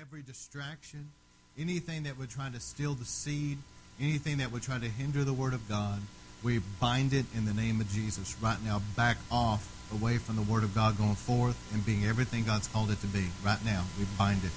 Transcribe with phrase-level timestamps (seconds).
[0.00, 1.10] every distraction,
[1.58, 3.58] anything that would try to steal the seed,
[4.00, 6.00] anything that would try to hinder the Word of God,
[6.42, 8.80] we bind it in the name of Jesus right now.
[8.96, 12.90] Back off away from the Word of God going forth and being everything God's called
[12.90, 13.26] it to be.
[13.44, 14.52] Right now, we bind it.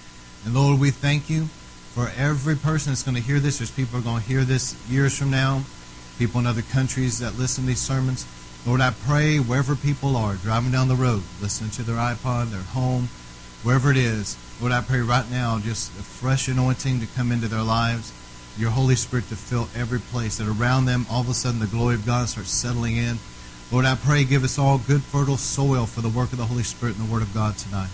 [0.46, 1.46] And Lord, we thank you
[1.94, 3.58] for every person that's going to hear this.
[3.58, 5.64] There's people are going to hear this years from now,
[6.20, 8.26] people in other countries that listen to these sermons.
[8.66, 12.62] Lord, I pray wherever people are, driving down the road, listening to their iPod, their
[12.62, 13.10] home,
[13.64, 17.48] wherever it is, Lord, I pray right now just a fresh anointing to come into
[17.48, 18.14] their lives,
[18.58, 21.68] your Holy Spirit to fill every place, that around them, all of a sudden, the
[21.68, 23.18] glory of God starts settling in.
[23.72, 26.64] Lord, I pray give us all good, fertile soil for the work of the Holy
[26.64, 27.90] Spirit and the Word of God tonight.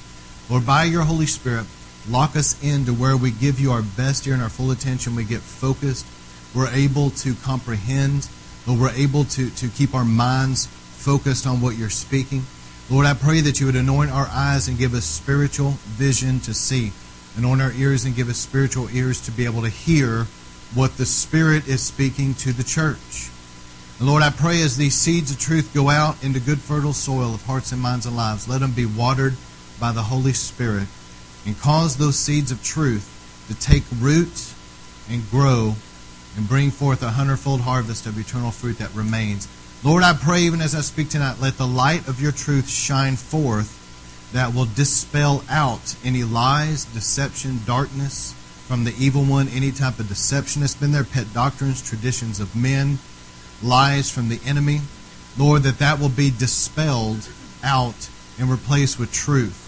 [0.49, 1.65] Lord, by your Holy Spirit,
[2.09, 5.15] lock us into where we give you our best ear and our full attention.
[5.15, 6.05] We get focused.
[6.55, 8.27] We're able to comprehend.
[8.67, 12.43] Lord, we're able to, to keep our minds focused on what you're speaking.
[12.91, 16.55] Lord, I pray that you would anoint our eyes and give us spiritual vision to
[16.55, 16.91] see.
[17.37, 20.25] Anoint our ears and give us spiritual ears to be able to hear
[20.73, 23.29] what the Spirit is speaking to the church.
[23.99, 27.35] And Lord, I pray as these seeds of truth go out into good, fertile soil
[27.35, 29.35] of hearts and minds and lives, let them be watered
[29.79, 30.87] by the Holy Spirit
[31.45, 33.05] and cause those seeds of truth
[33.49, 34.51] to take root
[35.07, 35.75] and grow
[36.35, 39.47] and bring forth a hundredfold harvest of eternal fruit that remains
[39.81, 43.15] Lord, I pray even as I speak tonight, let the light of your truth shine
[43.15, 43.77] forth
[44.33, 48.33] that will dispel out any lies, deception, darkness
[48.67, 52.57] from the evil one, any type of deception that's been there, pet doctrines, traditions of
[52.57, 52.99] men,
[53.63, 54.81] lies from the enemy.
[55.37, 57.29] Lord, that that will be dispelled
[57.63, 59.65] out and replaced with truth.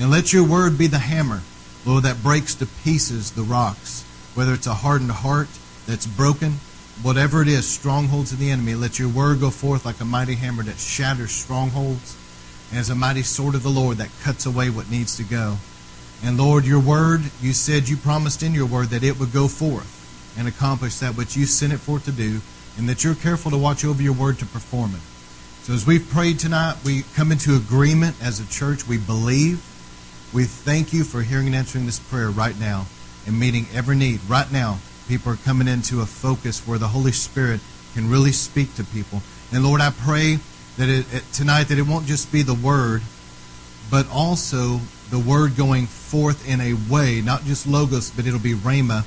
[0.00, 1.42] And let your word be the hammer,
[1.84, 4.02] Lord, that breaks to pieces the rocks,
[4.34, 5.48] whether it's a hardened heart
[5.86, 6.60] that's broken
[7.02, 10.36] whatever it is, strongholds of the enemy, let your word go forth like a mighty
[10.36, 12.16] hammer that shatters strongholds
[12.70, 15.56] and as a mighty sword of the Lord that cuts away what needs to go.
[16.24, 19.48] And Lord, your word, you said you promised in your word that it would go
[19.48, 19.98] forth
[20.38, 22.40] and accomplish that which you sent it forth to do,
[22.78, 25.02] and that you're careful to watch over your word to perform it.
[25.64, 28.88] So as we've prayed tonight, we come into agreement as a church.
[28.88, 29.62] We believe.
[30.32, 32.86] We thank you for hearing and answering this prayer right now
[33.26, 34.78] and meeting every need right now
[35.12, 37.60] people are coming into a focus where the Holy Spirit
[37.92, 39.20] can really speak to people.
[39.52, 40.38] And Lord, I pray
[40.78, 43.02] that it, it, tonight that it won't just be the word,
[43.90, 44.80] but also
[45.10, 49.04] the word going forth in a way, not just logos, but it'll be rhema.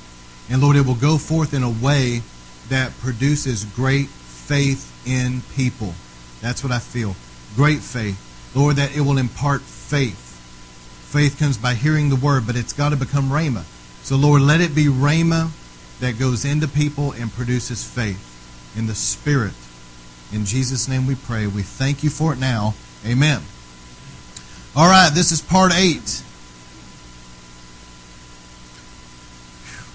[0.48, 2.22] And Lord, it will go forth in a way
[2.68, 5.92] that produces great faith in people.
[6.40, 7.16] That's what I feel.
[7.56, 8.22] Great faith.
[8.54, 10.22] Lord, that it will impart faith.
[11.10, 13.64] Faith comes by hearing the word, but it's got to become rhema.
[14.04, 15.50] So Lord, let it be rhema
[16.00, 19.54] that goes into people and produces faith in the Spirit.
[20.32, 21.46] In Jesus' name we pray.
[21.46, 22.74] We thank you for it now.
[23.04, 23.42] Amen.
[24.74, 26.22] All right, this is part eight.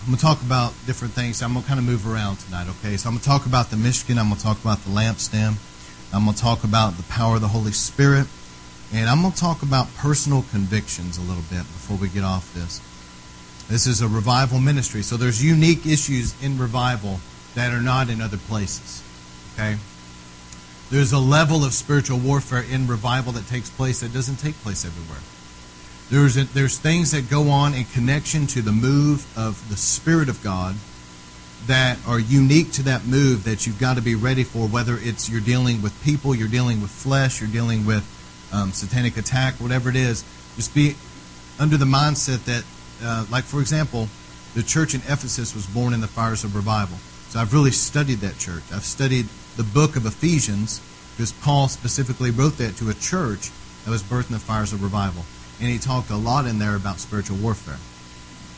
[0.02, 1.44] I'm going to talk about different things.
[1.44, 2.98] I'm going to kind of move around tonight, okay?
[2.98, 4.18] So I'm going to talk about the Mishkan.
[4.18, 5.58] I'm going to talk about the lampstand.
[6.12, 8.26] I'm going to talk about the power of the Holy Spirit.
[8.92, 12.52] And I'm going to talk about personal convictions a little bit before we get off
[12.56, 12.82] this.
[13.72, 15.02] This is a revival ministry.
[15.02, 17.22] So there's unique issues in revival
[17.56, 19.02] that are not in other places.
[19.54, 19.78] Okay?
[20.90, 24.84] There's a level of spiritual warfare in revival that takes place that doesn't take place
[24.84, 25.22] everywhere.
[26.10, 30.28] There's, a, there's things that go on in connection to the move of the Spirit
[30.28, 30.76] of God
[31.68, 35.30] that are unique to that move that you've got to be ready for, whether it's
[35.30, 38.04] you're dealing with people, you're dealing with flesh, you're dealing with
[38.52, 40.26] um, satanic attack, whatever it is.
[40.58, 40.96] Just be
[41.58, 42.66] under the mindset that
[43.04, 44.08] uh, like for example,
[44.54, 46.98] the church in Ephesus was born in the fires of revival.
[47.30, 48.64] So I've really studied that church.
[48.74, 50.82] I've studied the book of Ephesians
[51.16, 53.52] because Paul specifically wrote that to a church
[53.86, 55.24] that was birthed in the fires of revival.
[55.60, 57.80] And he talked a lot in there about spiritual warfare.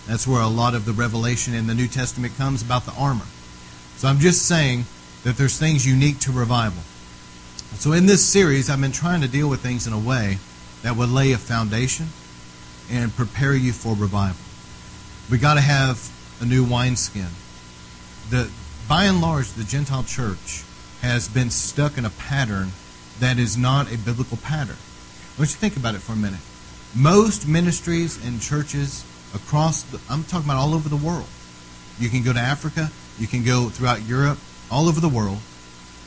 [0.07, 3.25] That's where a lot of the revelation in the New Testament comes about the armor.
[3.97, 4.85] So I'm just saying
[5.23, 6.81] that there's things unique to revival.
[7.75, 10.37] So in this series, I've been trying to deal with things in a way
[10.81, 12.07] that would lay a foundation
[13.01, 14.37] and prepare you for revival.
[15.31, 16.11] We got to have
[16.41, 17.27] a new wineskin.
[18.29, 18.49] The
[18.87, 20.63] by and large, the Gentile church
[21.01, 22.69] has been stuck in a pattern
[23.19, 24.77] that is not a biblical pattern.
[25.37, 26.39] Want you think about it for a minute.
[26.95, 29.03] Most ministries and churches
[29.33, 31.27] across, the, I'm talking about all over the world.
[31.99, 34.37] You can go to Africa, you can go throughout Europe,
[34.69, 35.39] all over the world.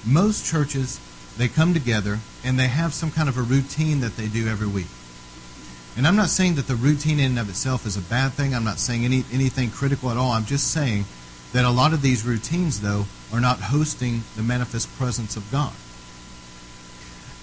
[0.05, 1.00] Most churches,
[1.37, 4.69] they come together and they have some kind of a routine that they do every
[4.69, 4.87] week.
[5.97, 8.55] And I'm not saying that the routine in and of itself is a bad thing.
[8.55, 10.33] I'm not saying any, anything critical at all.
[10.33, 11.07] I'm just saying
[11.53, 15.73] that a lot of these routines, though, are not hosting the manifest presence of God.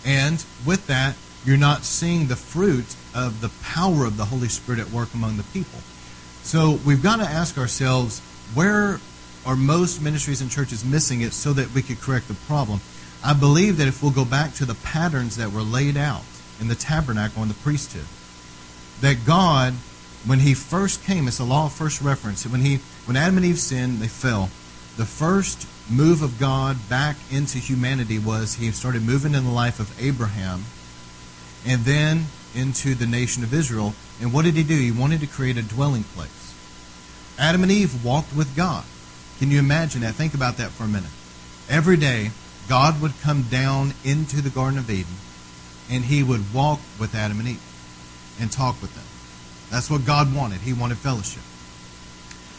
[0.05, 1.15] And with that,
[1.45, 5.37] you're not seeing the fruit of the power of the Holy Spirit at work among
[5.37, 5.79] the people.
[6.43, 8.19] So we've got to ask ourselves
[8.53, 8.99] where
[9.45, 12.81] are most ministries and churches missing it so that we could correct the problem?
[13.23, 16.23] I believe that if we'll go back to the patterns that were laid out
[16.59, 18.05] in the tabernacle and the priesthood,
[19.03, 19.73] that God,
[20.25, 22.47] when He first came, it's a law of first reference.
[22.47, 24.49] When He, when Adam and Eve sinned, they fell.
[24.95, 29.81] The first move of God back into humanity was He started moving in the life
[29.81, 30.63] of Abraham,
[31.65, 33.93] and then into the nation of Israel.
[34.21, 34.75] And what did He do?
[34.75, 36.55] He wanted to create a dwelling place.
[37.37, 38.85] Adam and Eve walked with God.
[39.39, 40.15] Can you imagine that?
[40.15, 41.09] Think about that for a minute.
[41.67, 42.31] Every day,
[42.69, 45.15] God would come down into the Garden of Eden
[45.89, 47.72] and he would walk with Adam and Eve
[48.39, 49.03] and talk with them.
[49.69, 50.61] That's what God wanted.
[50.61, 51.43] He wanted fellowship.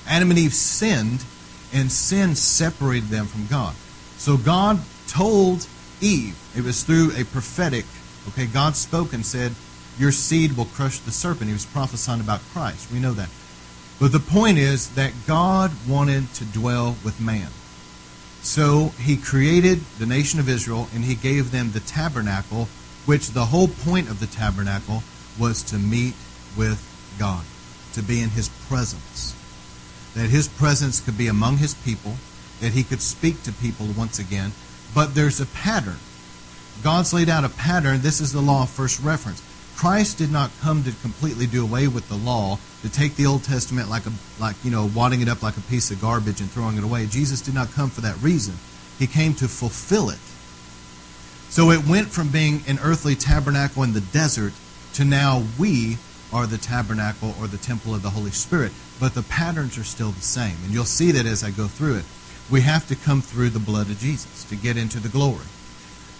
[0.07, 1.25] Adam and Eve sinned,
[1.73, 3.75] and sin separated them from God.
[4.17, 5.67] So God told
[6.01, 7.85] Eve, it was through a prophetic,
[8.29, 9.55] okay, God spoke and said,
[9.99, 11.49] Your seed will crush the serpent.
[11.49, 12.93] He was prophesying about Christ.
[12.93, 13.29] We know that.
[14.01, 17.49] But the point is that God wanted to dwell with man.
[18.43, 22.69] So he created the nation of Israel and he gave them the tabernacle,
[23.07, 25.03] which the whole point of the tabernacle
[25.39, 26.15] was to meet
[26.57, 26.81] with
[27.19, 27.45] God,
[27.95, 29.35] to be in his presence.
[30.15, 32.15] That his presence could be among his people,
[32.61, 34.53] that he could speak to people once again.
[34.95, 35.99] But there's a pattern.
[36.83, 38.01] God's laid out a pattern.
[38.01, 39.43] This is the law of first reference.
[39.77, 43.43] Christ did not come to completely do away with the law, to take the Old
[43.43, 46.51] Testament like a like you know wadding it up like a piece of garbage and
[46.51, 47.07] throwing it away.
[47.07, 48.55] Jesus did not come for that reason.
[48.99, 50.19] He came to fulfill it.
[51.49, 54.53] So it went from being an earthly tabernacle in the desert
[54.95, 55.99] to now we
[56.33, 58.73] are the tabernacle or the temple of the Holy Spirit.
[58.99, 60.57] But the patterns are still the same.
[60.65, 62.05] And you'll see that as I go through it.
[62.51, 65.47] We have to come through the blood of Jesus to get into the glory.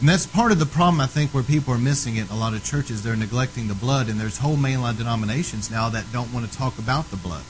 [0.01, 2.39] And that's part of the problem, I think, where people are missing it in a
[2.39, 3.03] lot of churches.
[3.03, 6.79] They're neglecting the blood, and there's whole mainline denominations now that don't want to talk
[6.79, 7.43] about the blood.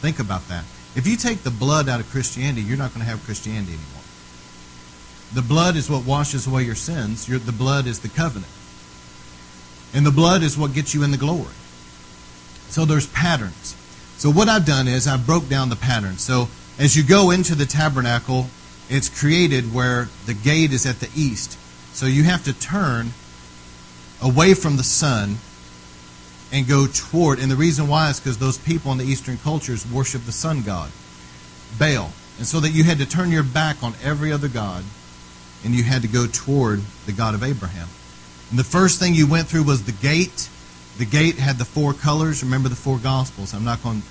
[0.00, 0.64] Think about that.
[0.94, 4.02] If you take the blood out of Christianity, you're not going to have Christianity anymore.
[5.34, 7.26] The blood is what washes away your sins.
[7.26, 8.52] The blood is the covenant.
[9.94, 11.54] And the blood is what gets you in the glory.
[12.68, 13.76] So there's patterns.
[14.16, 16.22] So what I've done is I've broke down the patterns.
[16.22, 16.48] So
[16.78, 18.46] as you go into the tabernacle,
[18.88, 21.58] it's created where the gate is at the east.
[21.92, 23.10] So you have to turn
[24.22, 25.36] away from the sun
[26.52, 27.38] and go toward.
[27.38, 30.62] And the reason why is because those people in the eastern cultures worship the sun
[30.62, 30.90] god,
[31.78, 32.12] Baal.
[32.38, 34.84] And so that you had to turn your back on every other god
[35.64, 37.88] and you had to go toward the God of Abraham.
[38.52, 40.50] And the first thing you went through was the gate.
[40.98, 42.44] The gate had the four colors.
[42.44, 43.54] Remember the four gospels.
[43.54, 44.06] I'm not going to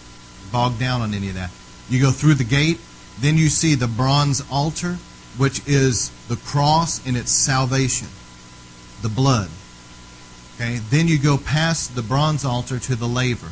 [0.51, 1.51] bog down on any of that.
[1.91, 2.79] You go through the gate,
[3.19, 4.97] then you see the bronze altar,
[5.37, 8.07] which is the cross and its salvation,
[9.03, 9.51] the blood.
[10.55, 13.51] Okay, then you go past the bronze altar to the laver.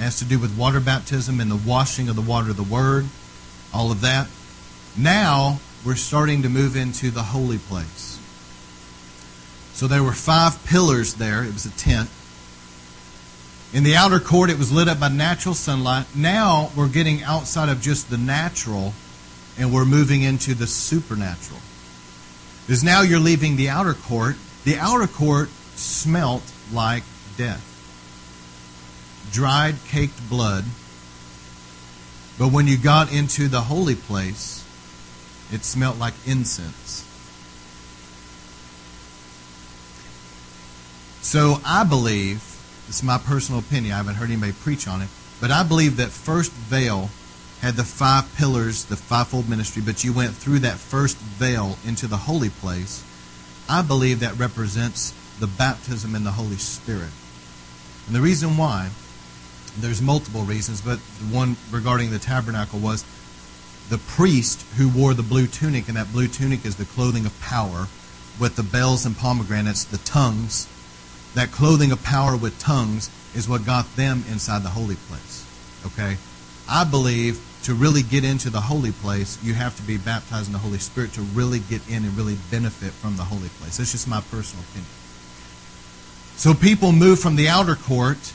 [0.00, 2.64] It has to do with water baptism and the washing of the water of the
[2.64, 3.06] word,
[3.72, 4.26] all of that.
[4.98, 8.13] Now we're starting to move into the holy place.
[9.74, 11.44] So there were five pillars there.
[11.44, 12.08] It was a tent.
[13.72, 16.06] In the outer court, it was lit up by natural sunlight.
[16.14, 18.94] Now we're getting outside of just the natural
[19.58, 21.60] and we're moving into the supernatural.
[22.66, 24.36] Because now you're leaving the outer court.
[24.64, 26.42] The outer court smelt
[26.72, 27.02] like
[27.36, 27.72] death
[29.34, 30.64] dried, caked blood.
[32.38, 34.64] But when you got into the holy place,
[35.52, 36.83] it smelt like incense.
[41.24, 42.42] So I believe,
[42.86, 45.08] is my personal opinion, I haven't heard anybody preach on it,
[45.40, 47.08] but I believe that first veil
[47.60, 52.06] had the five pillars, the fivefold ministry, but you went through that first veil into
[52.06, 53.02] the holy place.
[53.70, 57.10] I believe that represents the baptism in the Holy Spirit.
[58.06, 58.90] And the reason why,
[59.78, 63.02] there's multiple reasons, but the one regarding the tabernacle was
[63.88, 67.40] the priest who wore the blue tunic, and that blue tunic is the clothing of
[67.40, 67.88] power
[68.38, 70.68] with the bells and pomegranates, the tongues.
[71.34, 75.46] That clothing of power with tongues is what got them inside the holy place.
[75.86, 76.16] Okay?
[76.68, 80.52] I believe to really get into the holy place, you have to be baptized in
[80.52, 83.78] the Holy Spirit to really get in and really benefit from the holy place.
[83.78, 84.90] That's just my personal opinion.
[86.36, 88.32] So people move from the outer court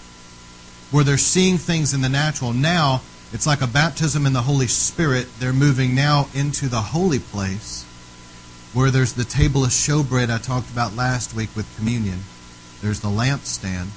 [0.91, 2.53] where they're seeing things in the natural.
[2.53, 3.01] Now
[3.31, 5.27] it's like a baptism in the Holy Spirit.
[5.39, 7.85] They're moving now into the holy place
[8.73, 12.19] where there's the table of showbread I talked about last week with communion.
[12.81, 13.89] There's the lampstand,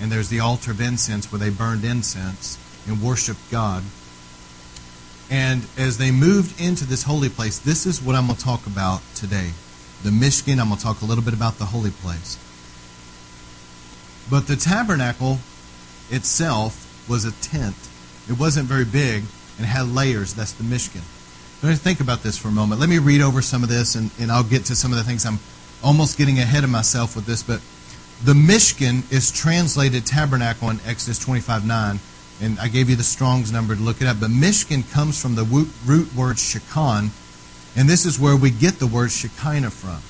[0.00, 3.84] and there's the altar of incense where they burned incense and worshiped God.
[5.30, 8.66] And as they moved into this holy place, this is what I'm going to talk
[8.66, 9.50] about today.
[10.02, 12.36] The Mishkan, I'm going to talk a little bit about the holy place.
[14.28, 15.38] But the tabernacle
[16.10, 17.76] itself was a tent.
[18.28, 19.24] It wasn't very big
[19.58, 20.34] and had layers.
[20.34, 21.02] That's the Mishkan.
[21.62, 22.80] Let me think about this for a moment.
[22.80, 25.04] Let me read over some of this, and, and I'll get to some of the
[25.04, 25.26] things.
[25.26, 25.38] I'm
[25.82, 27.60] almost getting ahead of myself with this, but
[28.22, 32.00] the Mishkan is translated tabernacle in Exodus 25 9.
[32.42, 34.20] And I gave you the Strong's number to look it up.
[34.20, 37.10] But Mishkan comes from the root word shekan,
[37.76, 40.00] and this is where we get the word Shekinah from.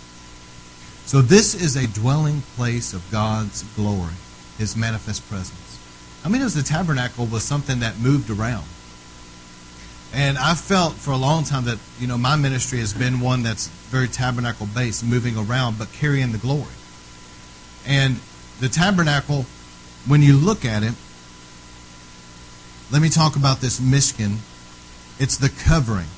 [1.06, 4.14] So this is a dwelling place of God's glory,
[4.58, 5.78] His manifest presence.
[6.24, 8.64] I mean, was the tabernacle was something that moved around.
[10.12, 13.42] And I felt for a long time that, you know, my ministry has been one
[13.42, 16.66] that's very tabernacle based, moving around, but carrying the glory.
[17.86, 18.20] And
[18.60, 19.46] the tabernacle,
[20.06, 20.94] when you look at it,
[22.92, 24.38] let me talk about this Mishkan.
[25.18, 26.08] It's the covering.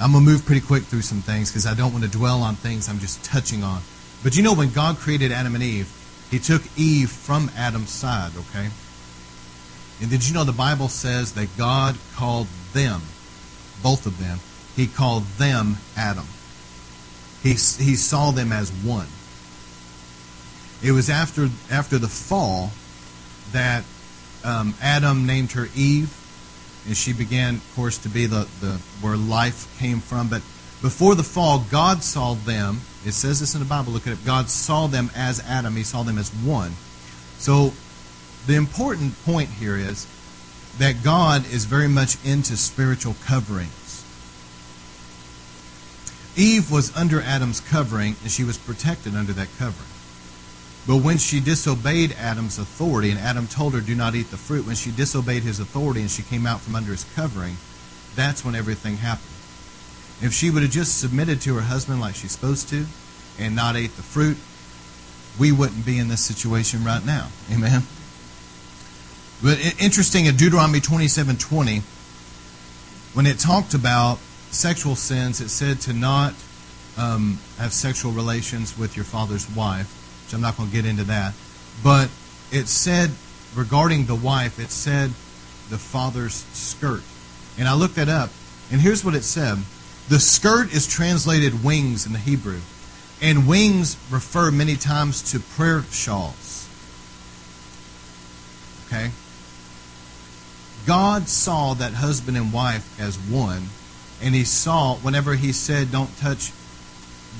[0.00, 2.42] I'm going to move pretty quick through some things because I don't want to dwell
[2.42, 3.82] on things I'm just touching on.
[4.22, 5.90] But you know, when God created Adam and Eve,
[6.30, 8.68] He took Eve from Adam's side, okay?
[10.00, 13.00] And did you know the Bible says that God called them,
[13.82, 14.38] both of them,
[14.76, 16.26] He called them Adam.
[17.42, 19.06] He, he saw them as one.
[20.82, 22.70] It was after, after the fall
[23.52, 23.84] that
[24.44, 26.14] um, Adam named her Eve,
[26.86, 30.28] and she began, of course, to be the, the where life came from.
[30.28, 30.42] But
[30.80, 32.80] before the fall, God saw them.
[33.04, 33.92] It says this in the Bible.
[33.92, 34.24] Look at it.
[34.24, 35.74] God saw them as Adam.
[35.74, 36.72] He saw them as one.
[37.38, 37.72] So
[38.46, 40.06] the important point here is
[40.78, 43.87] that God is very much into spiritual coverings.
[46.38, 49.90] Eve was under Adam's covering, and she was protected under that covering.
[50.86, 54.64] But when she disobeyed Adam's authority, and Adam told her, Do not eat the fruit,
[54.64, 57.56] when she disobeyed his authority and she came out from under his covering,
[58.14, 59.26] that's when everything happened.
[60.22, 62.86] If she would have just submitted to her husband like she's supposed to
[63.38, 64.38] and not ate the fruit,
[65.38, 67.28] we wouldn't be in this situation right now.
[67.52, 67.82] Amen.
[69.42, 71.82] But interesting in Deuteronomy 27:20,
[73.14, 74.18] when it talked about
[74.58, 76.34] sexual sins, it said to not
[76.96, 79.94] um, have sexual relations with your father's wife,
[80.26, 81.32] which I'm not going to get into that.
[81.82, 82.10] But
[82.50, 83.12] it said
[83.54, 85.10] regarding the wife, it said
[85.70, 87.02] the father's skirt.
[87.56, 88.30] And I looked that up,
[88.70, 89.58] and here's what it said.
[90.08, 92.60] The skirt is translated wings in the Hebrew,
[93.22, 96.68] and wings refer many times to prayer shawls.
[98.86, 99.10] Okay?
[100.86, 103.68] God saw that husband and wife as one,
[104.22, 106.52] and he saw whenever he said, "Don't touch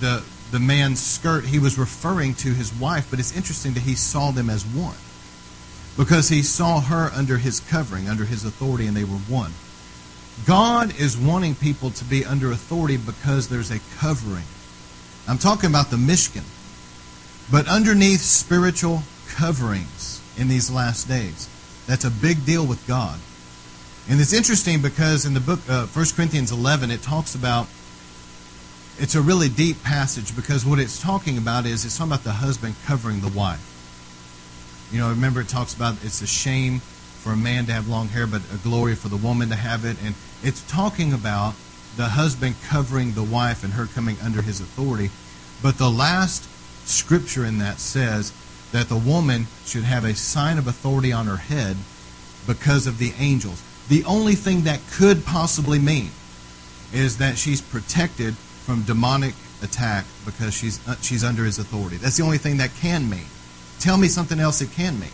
[0.01, 3.09] the the man's skirt," he was referring to his wife.
[3.11, 4.97] But it's interesting that he saw them as one
[5.97, 9.53] because he saw her under his covering, under his authority, and they were one.
[10.47, 14.45] God is wanting people to be under authority because there's a covering.
[15.27, 16.45] I'm talking about the Mishkan,
[17.51, 21.49] but underneath spiritual coverings in these last days.
[21.87, 23.19] That's a big deal with God.
[24.11, 27.67] And it's interesting because in the book, uh, 1 Corinthians 11, it talks about,
[28.99, 32.33] it's a really deep passage because what it's talking about is it's talking about the
[32.33, 33.63] husband covering the wife.
[34.91, 38.09] You know, remember it talks about it's a shame for a man to have long
[38.09, 39.99] hair, but a glory for the woman to have it.
[40.03, 41.55] And it's talking about
[41.99, 45.11] the husband covering the wife and her coming under his authority.
[45.63, 46.49] But the last
[46.89, 48.33] scripture in that says
[48.73, 51.77] that the woman should have a sign of authority on her head
[52.47, 56.11] because of the angels the only thing that could possibly mean
[56.93, 61.97] is that she's protected from demonic attack because she's uh, she's under his authority.
[61.97, 63.27] That's the only thing that can mean.
[63.81, 65.11] Tell me something else it can mean.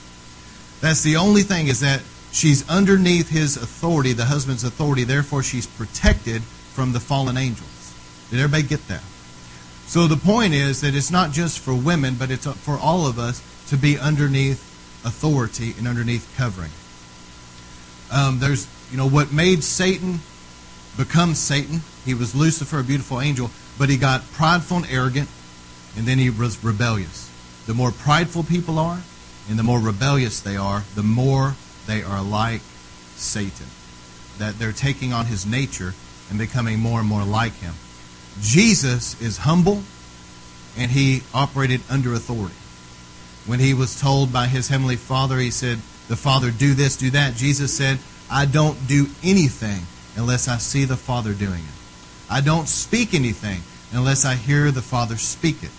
[0.81, 2.03] That's the only thing is that
[2.33, 7.95] she's underneath his authority, the husband's authority, therefore she's protected from the fallen angels.
[8.31, 9.03] Did everybody get that?
[9.87, 13.19] So the point is that it's not just for women, but it's for all of
[13.19, 14.61] us to be underneath
[15.05, 16.71] authority and underneath covering.
[18.15, 20.21] Um, there's, you know, what made Satan
[20.97, 21.81] become Satan.
[22.05, 25.29] He was Lucifer, a beautiful angel, but he got prideful and arrogant,
[25.97, 27.29] and then he was rebellious.
[27.67, 29.01] The more prideful people are,
[29.49, 31.57] and the more rebellious they are, the more
[31.87, 32.61] they are like
[33.17, 33.67] Satan.
[34.39, 35.95] That they're taking on his nature
[36.31, 37.75] and becoming more and more like him.
[38.41, 39.83] Jesus is humble,
[40.77, 42.55] and he operated under authority.
[43.47, 47.11] When he was told by his heavenly Father, he said, the Father, do this, do
[47.11, 47.35] that.
[47.35, 47.99] Jesus said,
[48.31, 49.83] I don't do anything
[50.17, 51.75] unless I see the Father doing it.
[52.31, 55.71] I don't speak anything unless I hear the Father speak it.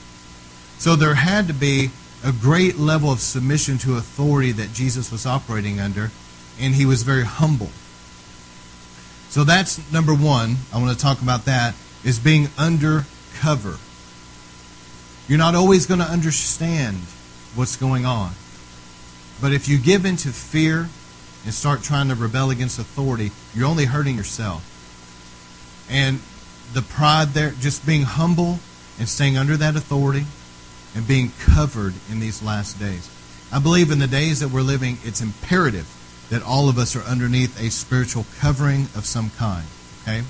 [0.77, 1.89] So there had to be
[2.23, 6.11] a great level of submission to authority that Jesus was operating under,
[6.59, 7.69] and he was very humble.
[9.29, 10.55] So that's number one.
[10.73, 13.05] I want to talk about that is being under
[13.35, 13.77] cover.
[15.27, 16.97] You're not always going to understand
[17.55, 18.31] what's going on.
[19.41, 20.89] But if you give into fear
[21.43, 24.71] and start trying to rebel against authority, you're only hurting yourself.
[25.89, 26.19] And
[26.73, 28.59] the pride there, just being humble
[28.97, 30.25] and staying under that authority
[30.95, 33.09] and being covered in these last days.
[33.51, 35.87] I believe in the days that we're living, it's imperative
[36.29, 39.65] that all of us are underneath a spiritual covering of some kind.
[40.01, 40.23] Okay?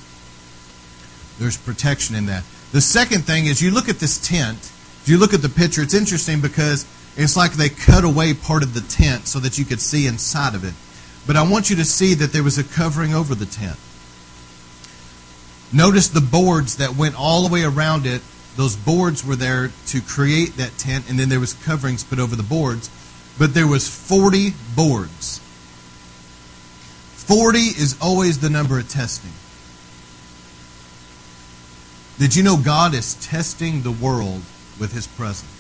[1.40, 2.44] There's protection in that.
[2.72, 5.82] The second thing is you look at this tent, if you look at the picture,
[5.82, 6.86] it's interesting because
[7.18, 10.54] it's like they cut away part of the tent so that you could see inside
[10.54, 10.74] of it.
[11.26, 13.78] But I want you to see that there was a covering over the tent.
[15.72, 18.22] Notice the boards that went all the way around it.
[18.56, 22.36] Those boards were there to create that tent, and then there was coverings put over
[22.36, 22.90] the boards.
[23.38, 25.40] But there was 40 boards.
[27.16, 29.32] 40 is always the number of testing.
[32.20, 34.44] Did you know God is testing the world
[34.80, 35.55] with his presence?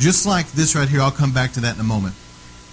[0.00, 2.14] Just like this right here, I'll come back to that in a moment.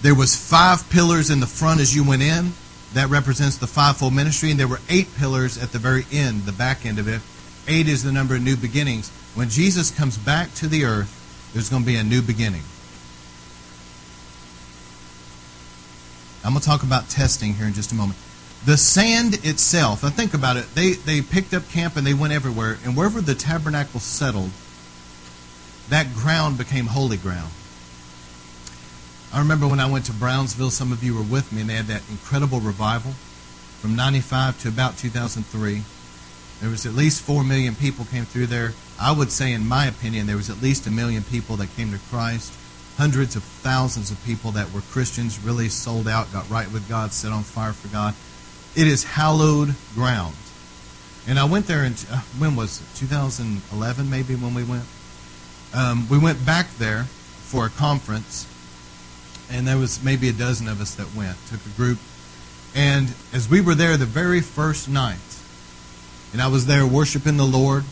[0.00, 2.52] There was five pillars in the front as you went in.
[2.94, 6.52] That represents the fivefold ministry, and there were eight pillars at the very end, the
[6.52, 7.20] back end of it.
[7.68, 9.10] Eight is the number of new beginnings.
[9.34, 12.62] When Jesus comes back to the earth, there's going to be a new beginning.
[16.42, 18.18] I'm going to talk about testing here in just a moment.
[18.64, 20.74] The sand itself, now think about it.
[20.74, 22.78] They, they picked up camp and they went everywhere.
[22.86, 24.50] And wherever the tabernacle settled,
[25.90, 27.50] that ground became holy ground.
[29.32, 31.74] I remember when I went to Brownsville, some of you were with me, and they
[31.74, 33.12] had that incredible revival
[33.80, 35.82] from 95 to about 2003.
[36.60, 38.72] There was at least 4 million people came through there.
[39.00, 41.92] I would say, in my opinion, there was at least a million people that came
[41.92, 42.52] to Christ.
[42.96, 47.12] Hundreds of thousands of people that were Christians, really sold out, got right with God,
[47.12, 48.14] set on fire for God.
[48.74, 50.34] It is hallowed ground.
[51.28, 52.86] And I went there in, uh, when was it?
[52.96, 54.84] 2011 maybe when we went?
[55.74, 58.46] Um, we went back there for a conference,
[59.50, 61.36] and there was maybe a dozen of us that went.
[61.48, 61.98] Took a group.
[62.74, 65.16] And as we were there the very first night,
[66.32, 67.84] and I was there worshiping the Lord,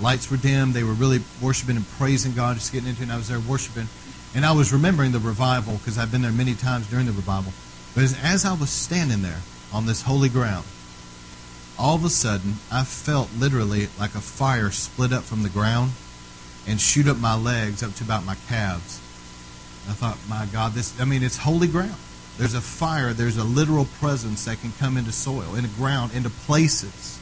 [0.00, 0.72] lights were dim.
[0.72, 3.04] They were really worshiping and praising God, just getting into it.
[3.04, 3.88] And I was there worshiping.
[4.34, 7.52] And I was remembering the revival because I've been there many times during the revival.
[7.94, 9.40] But as, as I was standing there,
[9.72, 10.64] on this holy ground,
[11.78, 15.92] all of a sudden I felt literally like a fire split up from the ground
[16.66, 19.00] and shoot up my legs up to about my calves.
[19.88, 21.94] I thought, my God, this, I mean, it's holy ground.
[22.38, 26.28] There's a fire, there's a literal presence that can come into soil, into ground, into
[26.28, 27.18] places.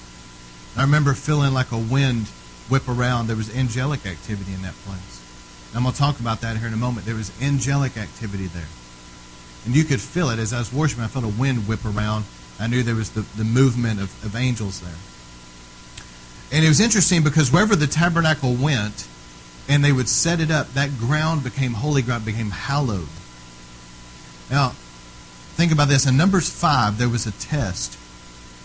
[0.76, 2.26] I remember feeling like a wind
[2.68, 3.28] whip around.
[3.28, 5.22] There was angelic activity in that place.
[5.68, 7.07] And I'm going to talk about that here in a moment.
[7.07, 8.66] There was angelic activity there.
[9.66, 11.04] And you could feel it as I was worshiping.
[11.04, 12.24] I felt a wind whip around.
[12.59, 14.94] I knew there was the, the movement of, of angels there.
[16.52, 19.09] And it was interesting because wherever the tabernacle went
[19.68, 23.09] and they would set it up, that ground became holy ground, became hallowed.
[24.50, 24.70] Now,
[25.57, 26.07] think about this.
[26.07, 27.98] In Numbers 5, there was a test.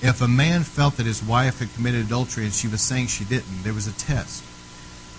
[0.02, 3.24] If a man felt that his wife had committed adultery and she was saying she
[3.24, 4.44] didn't, there was a test.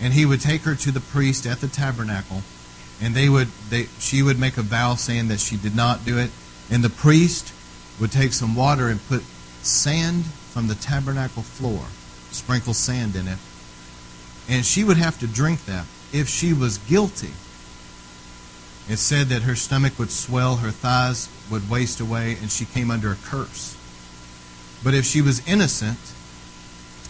[0.01, 2.43] And he would take her to the priest at the tabernacle
[3.01, 6.19] and they would they she would make a vow saying that she did not do
[6.19, 6.31] it
[6.71, 7.53] and the priest
[7.99, 9.23] would take some water and put
[9.63, 11.85] sand from the tabernacle floor
[12.31, 13.39] sprinkle sand in it
[14.49, 17.33] and she would have to drink that if she was guilty.
[18.89, 22.91] It said that her stomach would swell her thighs would waste away and she came
[22.91, 23.77] under a curse.
[24.83, 25.99] But if she was innocent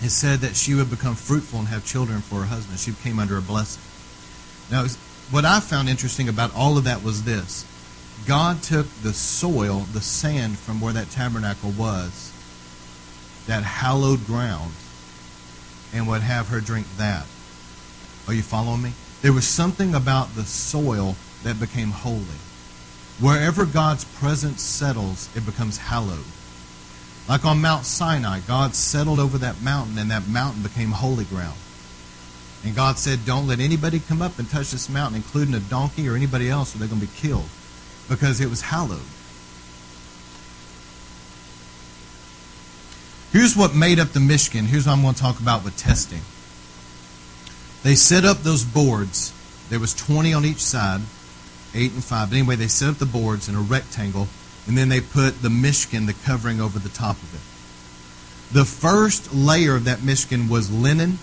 [0.02, 2.78] it said that she would become fruitful and have children for her husband.
[2.78, 3.82] She came under a blessing.
[4.70, 4.86] Now
[5.30, 7.66] what I found interesting about all of that was this.
[8.26, 12.32] God took the soil, the sand from where that tabernacle was,
[13.46, 14.72] that hallowed ground,
[15.92, 17.26] and would have her drink that.
[18.26, 18.92] Are you following me?
[19.22, 22.38] There was something about the soil that became holy.
[23.20, 26.24] Wherever God's presence settles, it becomes hallowed.
[27.28, 31.58] Like on Mount Sinai, God settled over that mountain, and that mountain became holy ground.
[32.64, 36.08] And God said, Don't let anybody come up and touch this mountain, including a donkey
[36.08, 37.48] or anybody else, or they're going to be killed.
[38.08, 39.00] Because it was hallowed.
[43.32, 44.66] Here's what made up the Mishkan.
[44.66, 46.20] Here's what I'm going to talk about with testing.
[47.82, 49.32] They set up those boards.
[49.68, 51.00] There was 20 on each side,
[51.74, 52.30] 8 and 5.
[52.30, 54.28] But anyway, they set up the boards in a rectangle,
[54.66, 58.54] and then they put the Mishkan, the covering, over the top of it.
[58.54, 61.18] The first layer of that Mishkan was linen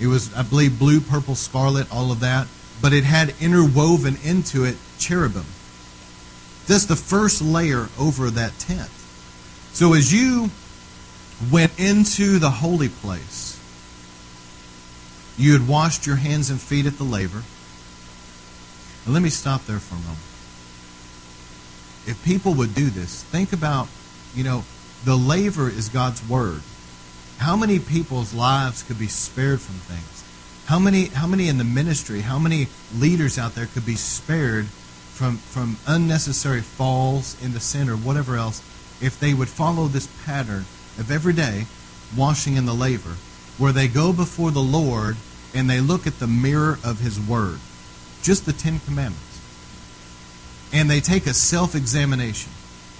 [0.00, 2.48] it was, I believe, blue, purple, scarlet, all of that.
[2.80, 5.44] But it had interwoven into it cherubim.
[6.66, 8.88] That's the first layer over that tent.
[9.72, 10.50] So as you
[11.48, 13.58] went into the holy place,
[15.38, 17.42] You had washed your hands and feet at the laver.
[19.04, 20.18] And let me stop there for a moment.
[22.06, 23.88] If people would do this, think about,
[24.34, 24.64] you know,
[25.04, 26.60] the laver is God's word.
[27.38, 30.24] How many people's lives could be spared from things?
[30.66, 34.66] How many, how many in the ministry, how many leaders out there could be spared
[34.66, 38.62] from, from unnecessary falls into sin or whatever else
[39.00, 40.66] if they would follow this pattern
[41.00, 41.64] of every day
[42.16, 43.16] washing in the laver,
[43.58, 45.16] where they go before the Lord
[45.54, 47.58] and they look at the mirror of His Word,
[48.22, 49.40] just the Ten Commandments,
[50.72, 52.52] and they take a self examination.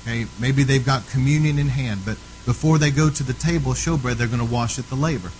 [0.03, 4.15] Okay, maybe they've got communion in hand, but before they go to the table, showbread,
[4.15, 5.31] they're going to wash at the laver.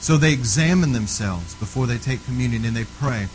[0.00, 3.28] So they examine themselves before they take communion and they pray,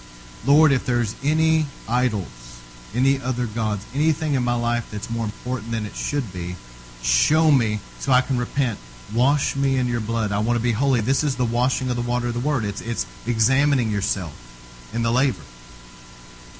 [0.46, 2.62] Lord, if there's any idols,
[2.94, 6.56] any other gods, anything in my life that's more important than it should be,
[7.04, 8.80] show me so I can repent.
[9.14, 10.32] Wash me in your blood.
[10.32, 11.02] I want to be holy.
[11.02, 12.66] This is the washing of the water of the word.
[12.66, 15.44] It's, it's examining yourself in the laver.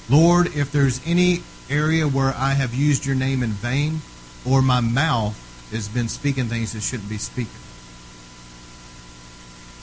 [0.08, 4.02] Lord, if there's any area where I have used your name in vain,
[4.44, 5.40] or my mouth
[5.72, 7.60] has been speaking things it shouldn't be speaking.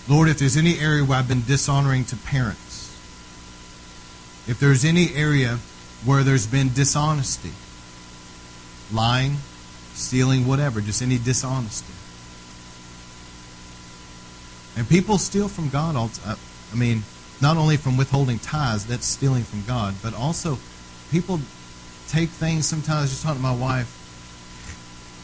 [0.08, 2.89] Lord, if there's any area where I've been dishonoring to parents,
[4.47, 5.60] if there's any area
[6.06, 7.52] where there's been dishonesty,
[8.91, 9.38] lying,
[10.02, 11.94] stealing, whatever, just any dishonesty.
[14.78, 15.96] And people steal from God.
[16.26, 17.04] I mean,
[17.42, 20.58] not only from withholding tithes, that's stealing from God, but also
[21.12, 21.40] people
[22.08, 23.10] take things sometimes.
[23.10, 23.98] Just talking to my wife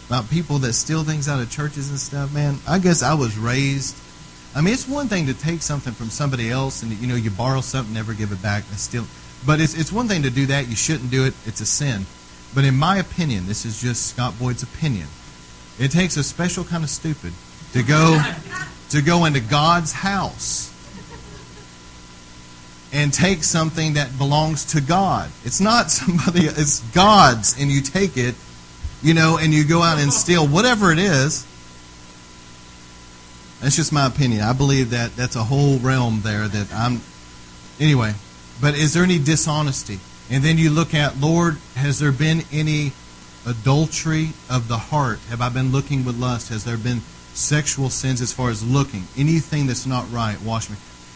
[0.08, 2.34] about people that steal things out of churches and stuff.
[2.34, 3.96] Man, I guess I was raised.
[4.56, 7.30] I mean, it's one thing to take something from somebody else and you know you
[7.30, 9.06] borrow something, never give it back, and steal.
[9.46, 10.68] But it's it's one thing to do that.
[10.68, 11.34] You shouldn't do it.
[11.46, 12.06] It's a sin.
[12.54, 15.08] But in my opinion, this is just Scott Boyd's opinion.
[15.80, 17.34] It takes a special kind of stupid
[17.74, 18.22] to go
[18.90, 20.74] to go into God's house
[22.94, 25.30] and take something that belongs to God.
[25.44, 28.36] It's not somebody it's God's and you take it,
[29.02, 31.46] you know, and you go out and steal whatever it is.
[33.62, 34.42] That's just my opinion.
[34.42, 37.02] I believe that that's a whole realm there that I'm
[37.80, 38.14] anyway.
[38.62, 40.00] But is there any dishonesty?
[40.30, 42.92] And then you look at, Lord, has there been any
[43.46, 45.20] adultery of the heart?
[45.30, 46.50] Have I been looking with lust?
[46.50, 47.02] Has there been
[47.34, 49.08] sexual sins as far as looking?
[49.18, 50.76] Anything that's not right, wash me.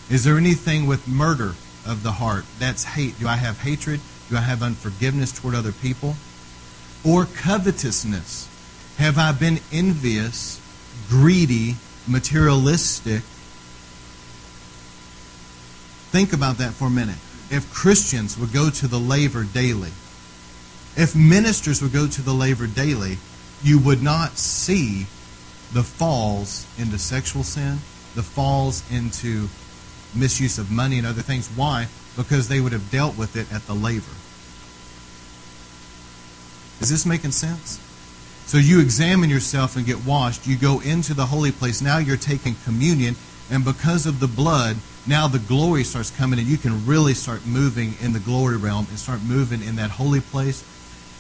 [0.10, 2.46] Is there anything with murder of the heart?
[2.58, 3.20] That's hate.
[3.20, 4.00] Do I have hatred?
[4.30, 6.16] Do I have unforgiveness toward other people?
[7.04, 8.48] Or covetousness?
[8.98, 10.62] Have I been envious,
[11.10, 11.76] greedy,
[12.08, 13.24] materialistic?
[16.12, 17.18] Think about that for a minute
[17.52, 19.92] if Christians would go to the laver daily,
[20.96, 23.18] if ministers would go to the laver daily,
[23.62, 25.06] you would not see
[25.74, 27.80] the falls into sexual sin,
[28.16, 29.48] the falls into
[30.16, 31.48] misuse of money and other things.
[31.50, 31.88] Why?
[32.18, 34.16] Because they would have dealt with it at the laver.
[36.82, 37.80] Is this making sense?
[38.46, 40.48] So you examine yourself and get washed.
[40.48, 41.82] You go into the holy place.
[41.82, 43.16] Now you're taking communion.
[43.52, 47.46] And because of the blood, now the glory starts coming and you can really start
[47.46, 50.64] moving in the glory realm and start moving in that holy place.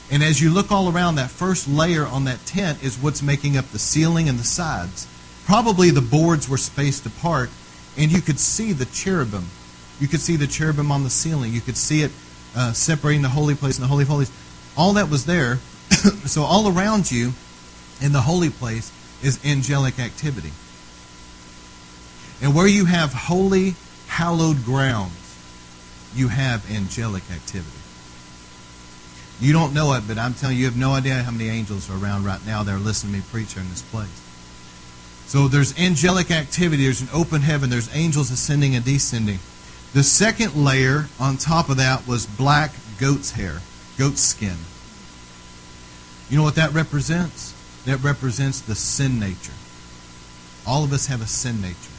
[0.09, 3.57] And as you look all around, that first layer on that tent is what's making
[3.57, 5.07] up the ceiling and the sides.
[5.45, 7.49] Probably the boards were spaced apart,
[7.97, 9.45] and you could see the cherubim.
[9.99, 11.53] You could see the cherubim on the ceiling.
[11.53, 12.11] You could see it
[12.55, 14.31] uh, separating the holy place and the holy of holies.
[14.77, 15.55] All that was there.
[16.25, 17.33] so all around you
[18.01, 18.91] in the holy place
[19.21, 20.51] is angelic activity.
[22.41, 23.75] And where you have holy,
[24.07, 25.13] hallowed grounds,
[26.15, 27.77] you have angelic activity.
[29.39, 31.89] You don't know it, but I'm telling you, you have no idea how many angels
[31.89, 34.21] are around right now that are listening to me preach in this place.
[35.27, 39.39] So there's angelic activity, there's an open heaven, there's angels ascending and descending.
[39.93, 43.61] The second layer on top of that was black goat's hair,
[43.97, 44.57] goat's skin.
[46.29, 47.53] You know what that represents?
[47.85, 49.53] That represents the sin nature.
[50.67, 51.90] All of us have a sin nature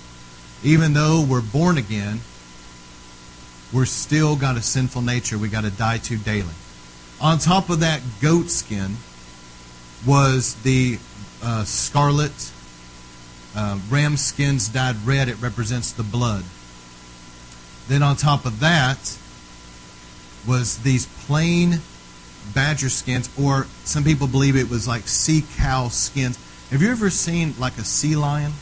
[0.64, 2.20] even though we're born again,
[3.72, 6.54] we're still got a sinful nature we got to die to daily.
[7.20, 8.96] On top of that goat skin
[10.06, 10.98] was the
[11.42, 12.52] uh, scarlet.
[13.54, 15.28] Uh, ram skins dyed red.
[15.28, 16.44] It represents the blood.
[17.88, 19.18] Then on top of that
[20.46, 21.80] was these plain
[22.54, 26.38] badger skins, or some people believe it was like sea cow skins.
[26.70, 28.52] Have you ever seen like a sea lion?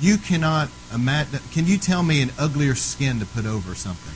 [0.00, 1.40] You cannot imagine.
[1.52, 4.14] Can you tell me an uglier skin to put over something?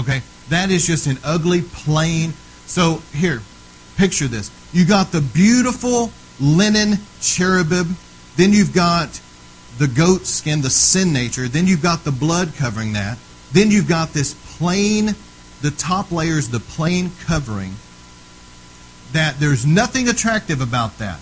[0.00, 2.32] Okay, that is just an ugly, plain.
[2.66, 3.42] So here,
[3.96, 4.50] picture this.
[4.72, 7.96] You got the beautiful linen cherubim.
[8.36, 9.20] Then you've got
[9.78, 11.48] the goat skin, the sin nature.
[11.48, 13.18] Then you've got the blood covering that.
[13.52, 15.14] Then you've got this plain,
[15.62, 17.74] the top layer is the plain covering.
[19.12, 21.20] That there's nothing attractive about that.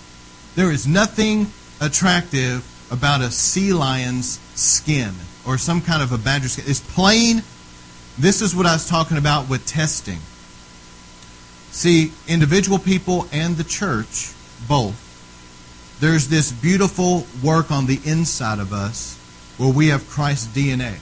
[0.55, 1.47] There is nothing
[1.79, 5.13] attractive about a sea lion's skin
[5.45, 6.65] or some kind of a badger skin.
[6.67, 7.43] It's plain.
[8.17, 10.19] This is what I was talking about with testing.
[11.71, 14.33] See, individual people and the church,
[14.67, 15.01] both,
[15.99, 19.17] there's this beautiful work on the inside of us
[19.57, 20.99] where we have Christ's DNA.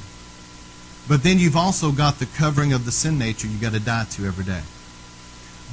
[1.07, 4.05] But then you've also got the covering of the sin nature you've got to die
[4.11, 4.61] to every day.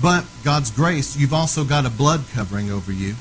[0.02, 3.14] But God's grace, you've also got a blood covering over you.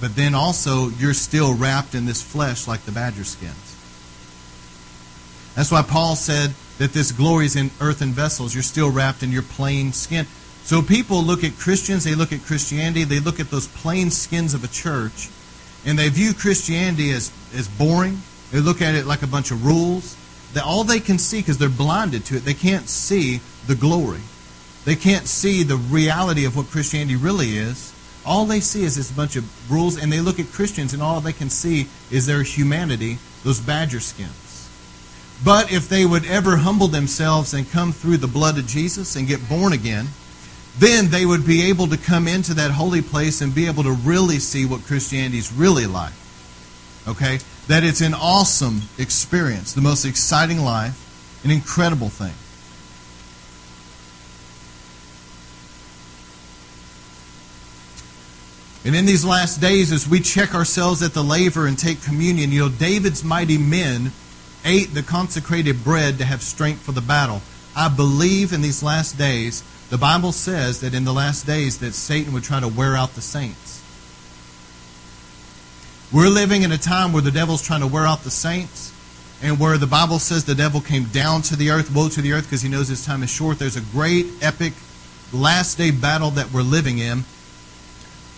[0.00, 3.76] But then also, you're still wrapped in this flesh like the badger skins.
[5.54, 8.54] That's why Paul said that this glory is in earthen vessels.
[8.54, 10.26] You're still wrapped in your plain skin.
[10.62, 14.54] So people look at Christians, they look at Christianity, they look at those plain skins
[14.54, 15.30] of a church,
[15.84, 18.20] and they view Christianity as, as boring.
[18.52, 20.16] They look at it like a bunch of rules.
[20.54, 24.20] That all they can see, because they're blinded to it, they can't see the glory.
[24.84, 27.92] They can't see the reality of what Christianity really is.
[28.24, 31.20] All they see is this bunch of rules, and they look at Christians, and all
[31.20, 34.68] they can see is their humanity, those badger skins.
[35.44, 39.26] But if they would ever humble themselves and come through the blood of Jesus and
[39.26, 40.08] get born again,
[40.78, 43.92] then they would be able to come into that holy place and be able to
[43.92, 46.12] really see what Christianity is really like.
[47.06, 47.38] Okay?
[47.68, 52.34] That it's an awesome experience, the most exciting life, an incredible thing.
[58.84, 62.52] And in these last days, as we check ourselves at the laver and take communion,
[62.52, 64.12] you know, David's mighty men
[64.64, 67.42] ate the consecrated bread to have strength for the battle.
[67.74, 71.94] I believe in these last days the Bible says that in the last days that
[71.94, 73.82] Satan would try to wear out the saints.
[76.12, 78.92] We're living in a time where the devil's trying to wear out the saints
[79.42, 82.32] and where the Bible says the devil came down to the earth, woe to the
[82.32, 83.58] earth because he knows his time is short.
[83.58, 84.72] There's a great epic
[85.32, 87.24] last day battle that we're living in.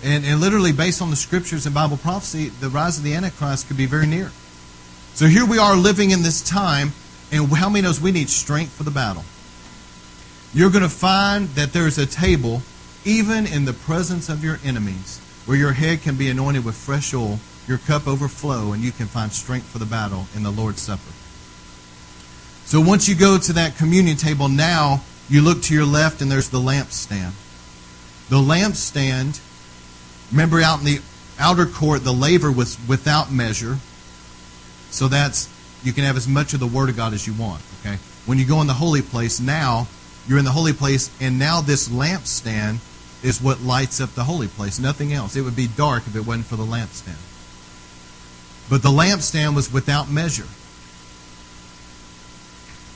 [0.02, 3.68] And, and literally based on the scriptures and Bible prophecy, the rise of the Antichrist
[3.68, 4.30] could be very near.
[5.14, 6.92] So here we are living in this time,
[7.30, 9.24] and how many knows we need strength for the battle?
[10.52, 12.62] you're going to find that there's a table,
[13.04, 17.14] even in the presence of your enemies, where your head can be anointed with fresh
[17.14, 20.80] oil, your cup overflow, and you can find strength for the battle in the Lord's
[20.80, 21.12] Supper.
[22.64, 26.30] So once you go to that communion table, now you look to your left and
[26.30, 27.32] there's the lampstand.
[28.28, 29.40] The lampstand,
[30.31, 31.01] remember out in the
[31.38, 33.79] outer court, the laver was without measure.
[34.90, 35.49] So that's,
[35.83, 37.99] you can have as much of the Word of God as you want, okay?
[38.27, 39.87] When you go in the holy place, now
[40.27, 42.79] you're in the holy place, and now this lampstand
[43.23, 45.37] is what lights up the holy place, nothing else.
[45.37, 47.19] It would be dark if it wasn't for the lampstand.
[48.69, 50.47] But the lampstand was without measure.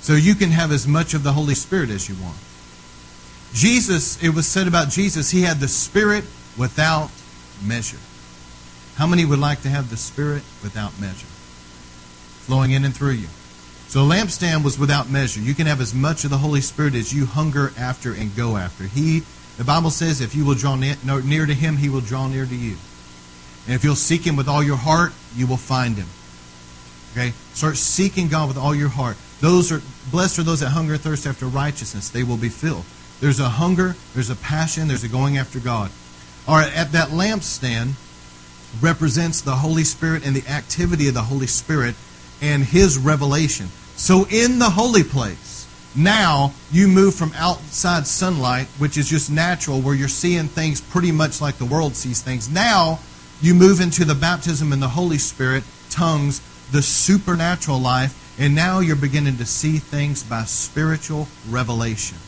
[0.00, 2.36] So you can have as much of the Holy Spirit as you want.
[3.54, 6.24] Jesus, it was said about Jesus, he had the Spirit
[6.58, 7.10] without
[7.64, 7.98] measure.
[8.96, 11.26] How many would like to have the Spirit without measure?
[12.46, 13.28] Flowing in and through you.
[13.88, 15.40] So the lampstand was without measure.
[15.40, 18.56] You can have as much of the Holy Spirit as you hunger after and go
[18.56, 18.84] after.
[18.84, 19.22] He,
[19.56, 22.46] the Bible says, if you will draw near, near to Him, He will draw near
[22.46, 22.76] to you.
[23.66, 26.08] And if you'll seek Him with all your heart, you will find Him.
[27.12, 27.32] Okay?
[27.52, 29.16] Start seeking God with all your heart.
[29.40, 32.84] Those are blessed are those that hunger and thirst after righteousness; they will be filled.
[33.20, 35.90] There's a hunger, there's a passion, there's a going after God.
[36.46, 37.94] Right, at that lampstand
[38.80, 41.94] represents the Holy Spirit and the activity of the Holy Spirit
[42.42, 43.68] and His revelation.
[43.96, 49.80] So in the holy place, now you move from outside sunlight, which is just natural,
[49.80, 52.50] where you're seeing things pretty much like the world sees things.
[52.50, 52.98] Now
[53.40, 56.40] you move into the baptism in the Holy Spirit, tongues,
[56.72, 62.18] the supernatural life, and now you're beginning to see things by spiritual revelation.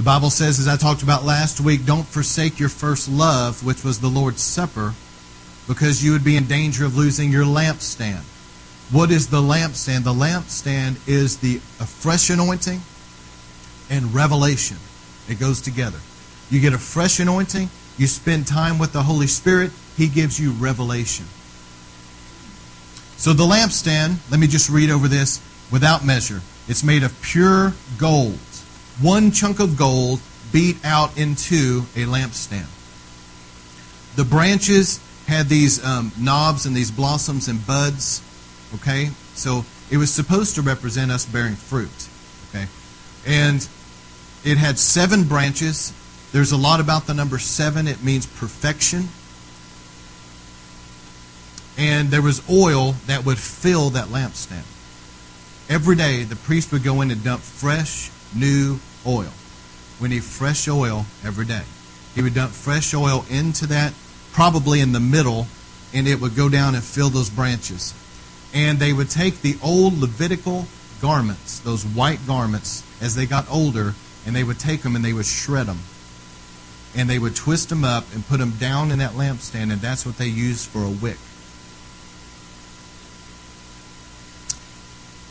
[0.00, 3.84] The Bible says, as I talked about last week, don't forsake your first love, which
[3.84, 4.94] was the Lord's Supper
[5.68, 8.22] because you would be in danger of losing your lampstand.
[8.90, 10.04] What is the lampstand?
[10.04, 12.80] The lampstand is the fresh anointing
[13.90, 14.78] and revelation.
[15.28, 15.98] It goes together.
[16.48, 20.52] You get a fresh anointing, you spend time with the Holy Spirit, He gives you
[20.52, 21.26] revelation.
[23.18, 26.40] So the lampstand, let me just read over this without measure.
[26.68, 28.38] It's made of pure gold.
[29.02, 30.20] One chunk of gold
[30.52, 32.68] beat out into a lampstand.
[34.16, 38.22] The branches had these um, knobs and these blossoms and buds.
[38.74, 39.10] Okay?
[39.34, 42.08] So it was supposed to represent us bearing fruit.
[42.48, 42.66] Okay?
[43.26, 43.66] And
[44.44, 45.92] it had seven branches
[46.32, 47.88] There's a lot about the number seven.
[47.88, 49.08] It means perfection.
[51.76, 54.64] And there was oil that would fill that lampstand.
[55.68, 59.32] Every day, the priest would go in and dump fresh, new oil.
[60.00, 61.62] We need fresh oil every day.
[62.14, 63.92] He would dump fresh oil into that,
[64.32, 65.46] probably in the middle,
[65.92, 67.94] and it would go down and fill those branches.
[68.52, 70.66] And they would take the old Levitical
[71.00, 73.94] garments, those white garments, as they got older,
[74.26, 75.80] and they would take them and they would shred them.
[76.96, 80.04] And they would twist them up and put them down in that lampstand, and that's
[80.04, 81.18] what they used for a wick.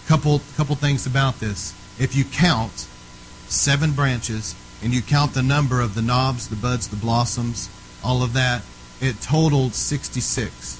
[0.07, 1.73] Couple, couple things about this.
[1.99, 2.87] If you count
[3.49, 7.69] seven branches and you count the number of the knobs, the buds, the blossoms,
[8.03, 8.61] all of that,
[9.01, 10.79] it totaled 66.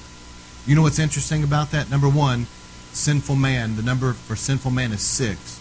[0.66, 1.90] You know what's interesting about that?
[1.90, 2.46] Number one,
[2.92, 5.58] sinful man, the number for sinful man is six.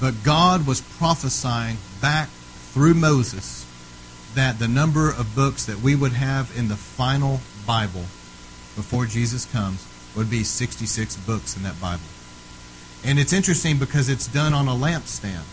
[0.00, 2.28] But God was prophesying back
[2.72, 3.66] through Moses
[4.34, 8.04] that the number of books that we would have in the final Bible
[8.76, 12.02] before Jesus comes would be 66 books in that Bible.
[13.04, 15.44] And it's interesting because it's done on a lampstand.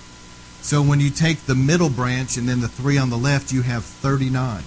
[0.62, 3.62] So when you take the middle branch and then the three on the left, you
[3.62, 4.64] have 39.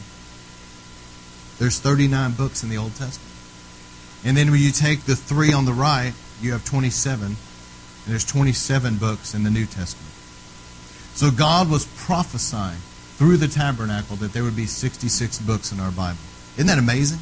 [1.59, 3.31] There's 39 books in the Old Testament.
[4.25, 7.27] And then when you take the three on the right, you have 27.
[7.27, 7.37] And
[8.07, 10.13] there's 27 books in the New Testament.
[11.15, 12.79] So God was prophesying
[13.17, 16.19] through the tabernacle that there would be 66 books in our Bible.
[16.55, 17.19] Isn't that amazing?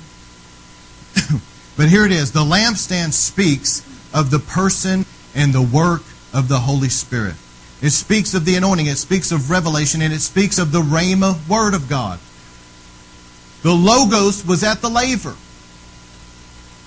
[1.76, 2.30] but here it is.
[2.30, 3.80] The lampstand speaks
[4.14, 5.04] of the person
[5.38, 6.02] and the work
[6.34, 7.36] of the Holy Spirit.
[7.80, 11.38] It speaks of the anointing, it speaks of revelation, and it speaks of the Rhema
[11.48, 12.18] word of God.
[13.62, 15.36] The Logos was at the laver.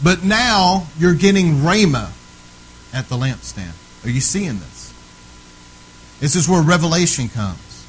[0.04, 2.12] But now you're getting Rhema
[2.94, 3.74] at the lampstand.
[4.04, 4.94] Are you seeing this?
[6.20, 7.86] This is where revelation comes.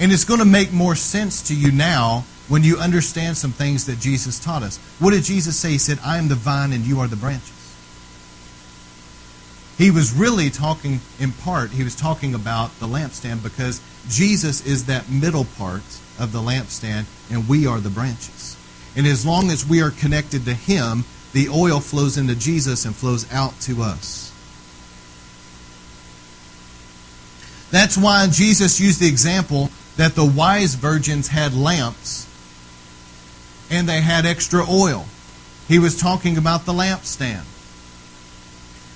[0.00, 3.86] And it's going to make more sense to you now when you understand some things
[3.86, 4.78] that Jesus taught us.
[4.98, 5.70] What did Jesus say?
[5.70, 7.59] He said, I am the vine and you are the branches.
[9.80, 14.84] He was really talking, in part, he was talking about the lampstand because Jesus is
[14.84, 15.80] that middle part
[16.18, 18.58] of the lampstand and we are the branches.
[18.94, 22.94] And as long as we are connected to Him, the oil flows into Jesus and
[22.94, 24.30] flows out to us.
[27.70, 32.28] That's why Jesus used the example that the wise virgins had lamps
[33.70, 35.06] and they had extra oil.
[35.68, 37.44] He was talking about the lampstand.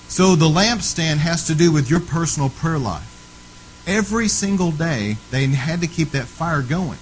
[0.09, 3.11] So the lampstand has to do with your personal prayer life.
[3.87, 6.99] Every single day, they had to keep that fire going.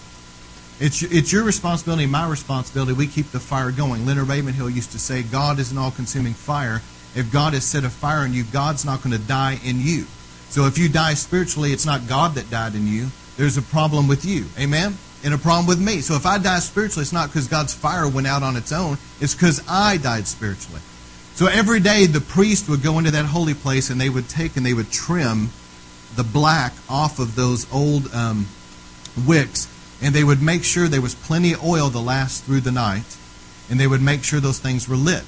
[0.81, 2.93] It's, it's your responsibility my responsibility.
[2.93, 4.05] We keep the fire going.
[4.05, 6.81] Leonard Ravenhill used to say, God is an all consuming fire.
[7.15, 10.07] If God has set a fire in you, God's not going to die in you.
[10.49, 13.09] So if you die spiritually, it's not God that died in you.
[13.37, 14.47] There's a problem with you.
[14.59, 14.97] Amen?
[15.25, 16.01] And a problem with me.
[16.01, 18.99] So if I die spiritually, it's not because God's fire went out on its own.
[19.21, 20.81] It's because I died spiritually.
[21.35, 24.57] So every day the priest would go into that holy place and they would take
[24.57, 25.51] and they would trim
[26.15, 28.47] the black off of those old um,
[29.27, 29.67] wicks
[30.03, 33.17] and they would make sure there was plenty of oil to last through the night,
[33.71, 35.23] and they would make sure those things were lit.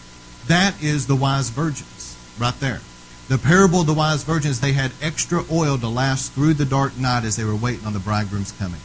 [0.48, 2.80] That is the wise virgins, right there.
[3.28, 6.98] The parable of the wise virgins, they had extra oil to last through the dark
[6.98, 8.80] night as they were waiting on the bridegroom's coming.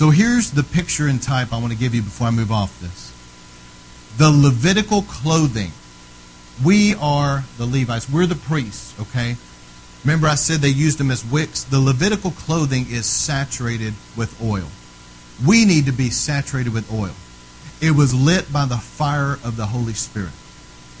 [0.00, 2.80] So here's the picture and type I want to give you before I move off
[2.80, 3.12] this.
[4.16, 5.72] The Levitical clothing.
[6.64, 8.08] We are the Levites.
[8.08, 9.36] We're the priests, okay?
[10.02, 11.64] Remember, I said they used them as wicks?
[11.64, 14.68] The Levitical clothing is saturated with oil.
[15.46, 17.14] We need to be saturated with oil.
[17.82, 20.32] It was lit by the fire of the Holy Spirit.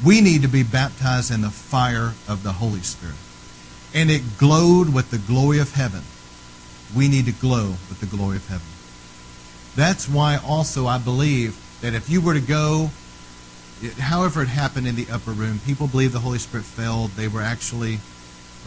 [0.04, 3.16] We need to be baptized in the fire of the Holy Spirit.
[3.94, 6.02] And it glowed with the glory of heaven.
[6.94, 8.66] We need to glow with the glory of heaven.
[9.76, 12.90] That's why also I believe that if you were to go,
[13.98, 17.08] however it happened in the upper room, people believe the Holy Spirit fell.
[17.08, 18.00] They were actually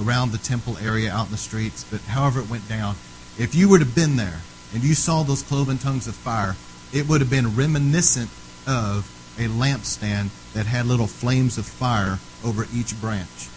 [0.01, 2.95] around the temple area out in the streets, but however it went down,
[3.37, 4.41] if you would have been there
[4.73, 6.55] and you saw those cloven tongues of fire,
[6.91, 8.29] it would have been reminiscent
[8.65, 13.49] of a lampstand that had little flames of fire over each branch.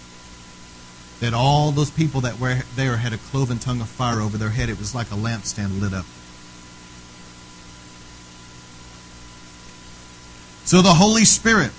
[1.21, 4.51] That all those people that were there had a cloven tongue of fire over their
[4.51, 4.69] head.
[4.69, 6.05] It was like a lampstand lit up.
[10.67, 11.71] So the Holy Spirit,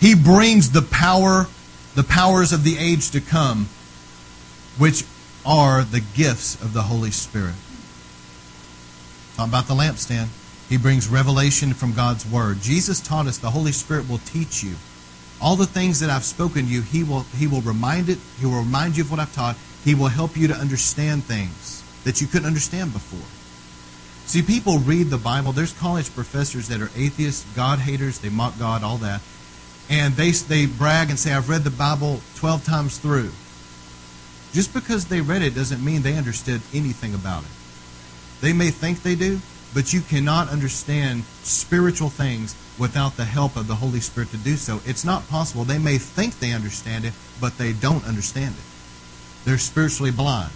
[0.00, 1.46] He brings the power,
[1.94, 3.68] the powers of the age to come
[4.78, 5.04] which
[5.46, 7.54] are the gifts of the Holy Spirit.
[9.36, 10.28] Talk about the lampstand.
[10.68, 12.60] He brings revelation from God's Word.
[12.62, 14.74] Jesus taught us the Holy Spirit will teach you
[15.40, 18.46] All the things that I've spoken to you, he will, he will remind it, he
[18.46, 19.56] will remind you of what I've taught.
[19.84, 23.26] He will help you to understand things that you couldn't understand before.
[24.26, 25.52] See, people read the Bible.
[25.52, 29.20] There's college professors that are atheists, God haters, they mock God, all that.
[29.90, 33.30] And they, they brag and say, I've read the Bible 12 times through.
[34.52, 37.50] Just because they read it doesn't mean they understood anything about it.
[38.40, 39.40] They may think they do,
[39.74, 44.56] but you cannot understand spiritual things without the help of the Holy Spirit to do
[44.56, 44.80] so.
[44.86, 45.64] It's not possible.
[45.64, 48.64] They may think they understand it, but they don't understand it.
[49.44, 50.52] They're spiritually blind.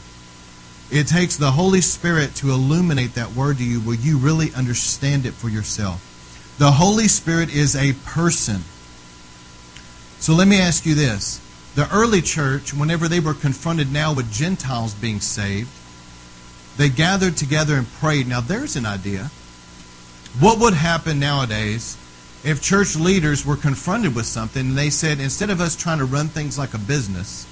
[0.90, 5.26] It takes the Holy Spirit to illuminate that word to you where you really understand
[5.26, 6.54] it for yourself.
[6.58, 8.62] The Holy Spirit is a person.
[10.20, 11.40] So let me ask you this.
[11.74, 15.68] The early church, whenever they were confronted now with Gentiles being saved,
[16.76, 18.28] they gathered together and prayed.
[18.28, 19.30] Now, there's an idea.
[20.38, 21.96] What would happen nowadays
[22.44, 26.04] if church leaders were confronted with something and they said, instead of us trying to
[26.04, 27.44] run things like a business,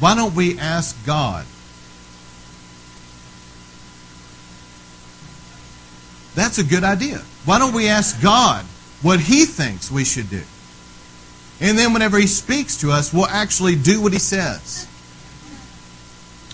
[0.00, 1.46] why don't we ask God?
[6.34, 7.18] That's a good idea.
[7.44, 8.64] Why don't we ask God
[9.02, 10.42] what He thinks we should do?
[11.60, 14.88] And then whenever He speaks to us, we'll actually do what He says.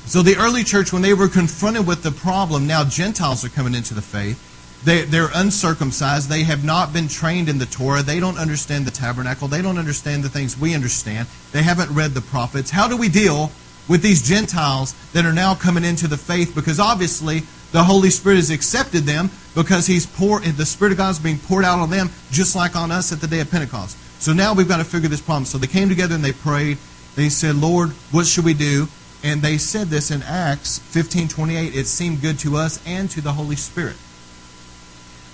[0.06, 3.74] So the early church, when they were confronted with the problem, now Gentiles are coming
[3.74, 4.48] into the faith.
[4.84, 6.28] They, they're uncircumcised.
[6.28, 8.02] They have not been trained in the Torah.
[8.02, 9.46] They don't understand the tabernacle.
[9.46, 11.28] They don't understand the things we understand.
[11.52, 12.70] They haven't read the prophets.
[12.70, 13.52] How do we deal
[13.88, 16.54] with these Gentiles that are now coming into the faith?
[16.54, 21.10] Because obviously the Holy Spirit has accepted them because He's pour, the Spirit of God
[21.10, 23.96] is being poured out on them just like on us at the day of Pentecost.
[24.20, 25.46] So now we've got to figure this problem.
[25.46, 26.78] So they came together and they prayed.
[27.16, 28.88] They said, Lord, what should we do?
[29.22, 33.32] And they said this in Acts 15:28, it seemed good to us and to the
[33.32, 33.96] Holy Spirit.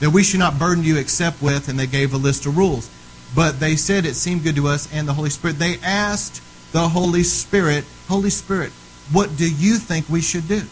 [0.01, 2.91] That we should not burden you except with, and they gave a list of rules.
[3.35, 5.59] But they said it seemed good to us and the Holy Spirit.
[5.59, 6.43] They asked
[6.73, 8.73] the Holy Spirit, Holy Spirit,
[9.13, 10.63] what do you think we should do?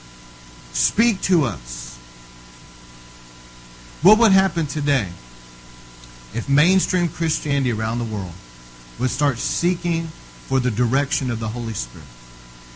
[0.73, 1.84] Speak to us.
[4.05, 5.09] What would happen today
[6.35, 8.35] if mainstream Christianity around the world
[9.01, 10.09] would start seeking
[10.47, 12.07] for the direction of the Holy Spirit?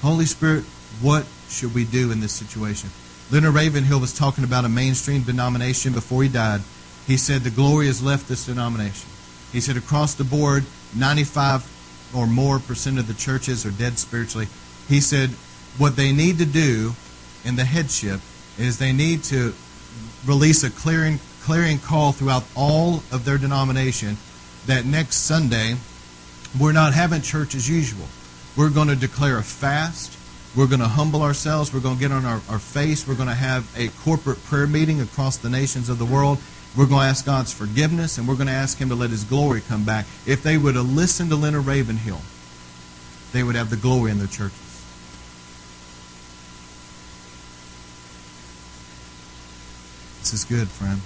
[0.01, 0.65] Holy Spirit,
[1.03, 2.89] what should we do in this situation?
[3.31, 6.63] Leonard Ravenhill was talking about a mainstream denomination before he died.
[7.07, 9.11] He said the glory has left this denomination.
[9.53, 10.65] He said across the board,
[10.97, 14.47] 95 or more percent of the churches are dead spiritually.
[14.89, 15.29] He said
[15.77, 16.95] what they need to do
[17.45, 18.23] in the headship
[18.57, 19.53] is they need to
[20.29, 24.17] release a clearing, clearing call throughout all of their denomination
[24.67, 25.77] that next Sunday
[26.61, 28.07] we're not having church as usual.
[28.57, 30.17] We're going to declare a fast.
[30.57, 31.73] We're going to humble ourselves.
[31.73, 33.09] We're going to get on our, our face.
[33.09, 36.39] We're going to have a corporate prayer meeting across the nations of the world.
[36.77, 39.25] We're going to ask God's forgiveness, and we're going to ask Him to let His
[39.25, 40.07] glory come back.
[40.27, 42.21] If they would have listened to Leonard Ravenhill,
[43.33, 44.68] they would have the glory in their churches.
[50.21, 51.01] This is good, friend.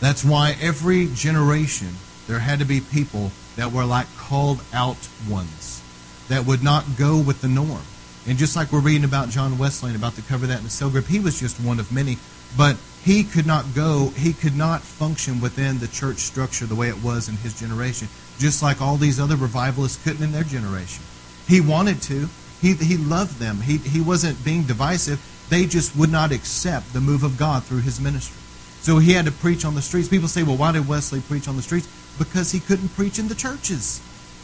[0.00, 1.94] That's why every generation
[2.26, 5.82] there had to be people that were like called out ones
[6.28, 7.82] that would not go with the norm.
[8.26, 10.70] And just like we're reading about John Wesley and about to cover that in the
[10.70, 12.18] cell group, he was just one of many.
[12.56, 16.88] But he could not go, he could not function within the church structure the way
[16.88, 21.02] it was in his generation, just like all these other revivalists couldn't in their generation.
[21.46, 22.28] He wanted to.
[22.60, 23.60] He, he loved them.
[23.62, 25.20] He, he wasn't being divisive.
[25.48, 28.36] They just would not accept the move of God through his ministry.
[28.80, 30.08] So he had to preach on the streets.
[30.08, 31.88] People say, well, why did Wesley preach on the streets?
[32.18, 34.00] Because he couldn't preach in the churches.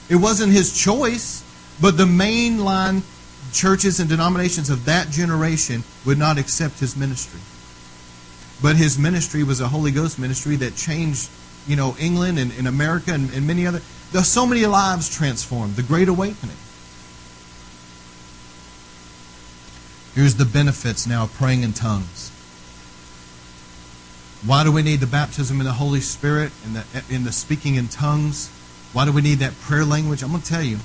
[0.08, 1.42] It wasn't his choice.
[1.80, 3.02] But the mainline
[3.52, 7.40] churches and denominations of that generation would not accept his ministry.
[8.62, 11.28] But his ministry was a Holy Ghost ministry that changed,
[11.66, 13.80] you know, England and, and America and, and many other.
[14.12, 15.76] There's so many lives transformed.
[15.76, 16.56] The Great Awakening.
[20.14, 22.30] Here's the benefits now of praying in tongues.
[24.46, 27.74] Why do we need the baptism in the Holy Spirit and the, in the speaking
[27.74, 28.48] in tongues?
[28.92, 30.22] Why do we need that prayer language?
[30.22, 30.78] I'm going to tell you.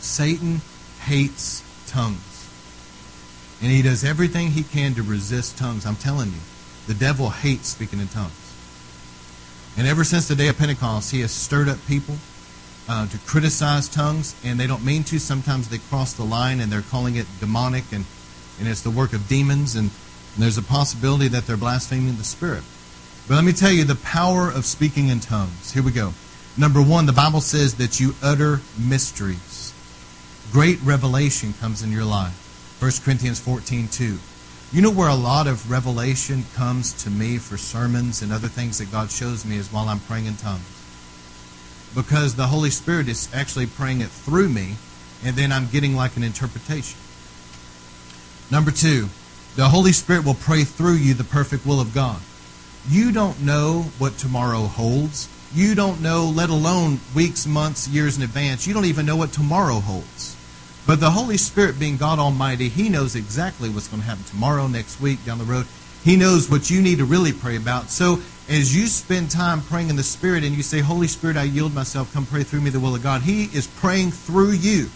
[0.00, 0.60] Satan
[1.00, 2.50] hates tongues.
[3.62, 5.86] And he does everything he can to resist tongues.
[5.86, 6.40] I'm telling you,
[6.86, 8.32] the devil hates speaking in tongues.
[9.78, 12.16] And ever since the day of Pentecost, he has stirred up people
[12.88, 15.18] uh, to criticize tongues, and they don't mean to.
[15.18, 18.04] Sometimes they cross the line and they're calling it demonic, and,
[18.58, 19.90] and it's the work of demons, and,
[20.34, 22.62] and there's a possibility that they're blaspheming the Spirit.
[23.28, 25.72] But let me tell you the power of speaking in tongues.
[25.72, 26.12] Here we go.
[26.56, 29.64] Number one, the Bible says that you utter mysteries
[30.54, 32.76] great revelation comes in your life.
[32.80, 34.18] 1 Corinthians 14 2.
[34.72, 38.78] You know where a lot of revelation comes to me for sermons and other things
[38.78, 40.62] that God shows me is while I'm praying in tongues.
[41.92, 44.76] because the Holy Spirit is actually praying it through me,
[45.24, 46.98] and then I'm getting like an interpretation.
[48.50, 49.08] Number two,
[49.56, 52.20] the Holy Spirit will pray through you the perfect will of God.
[52.88, 55.28] You don't know what tomorrow holds.
[55.54, 58.66] You don't know, let alone weeks, months, years in advance.
[58.66, 60.36] You don't even know what tomorrow holds.
[60.86, 64.66] But the Holy Spirit, being God Almighty, He knows exactly what's going to happen tomorrow,
[64.66, 65.66] next week, down the road.
[66.02, 67.88] He knows what you need to really pray about.
[67.88, 68.20] So
[68.50, 71.72] as you spend time praying in the Spirit and you say, Holy Spirit, I yield
[71.72, 74.90] myself, come pray through me the will of God, He is praying through you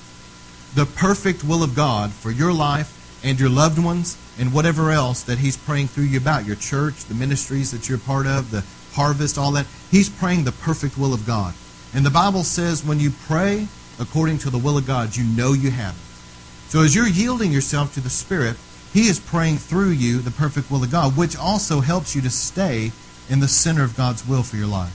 [0.74, 5.22] the perfect will of God for your life and your loved ones and whatever else
[5.24, 8.64] that He's praying through you about your church, the ministries that you're part of, the
[8.92, 9.66] harvest, all that.
[9.90, 11.54] He's praying the perfect will of God.
[11.94, 15.52] And the Bible says when you pray according to the will of God, you know
[15.52, 16.70] you have it.
[16.70, 18.56] So as you're yielding yourself to the Spirit,
[18.92, 22.30] He is praying through you the perfect will of God, which also helps you to
[22.30, 22.92] stay
[23.28, 24.94] in the center of God's will for your life.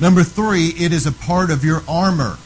[0.00, 2.38] Number three, it is a part of your armor.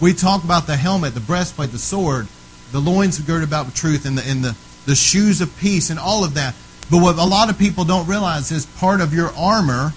[0.00, 2.28] We talk about the helmet, the breastplate, the sword,
[2.72, 4.56] the loins girded about with truth, and the, and the,
[4.86, 6.54] the shoes of peace, and all of that.
[6.90, 9.92] But what a lot of people don't realize is part of your armor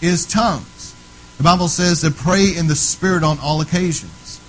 [0.00, 0.94] is tongues.
[1.38, 4.40] The Bible says to pray in the Spirit on all occasions.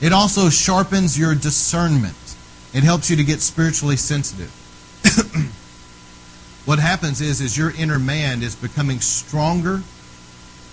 [0.00, 2.16] It also sharpens your discernment.
[2.74, 4.50] It helps you to get spiritually sensitive.
[6.64, 9.82] what happens is, is your inner man is becoming stronger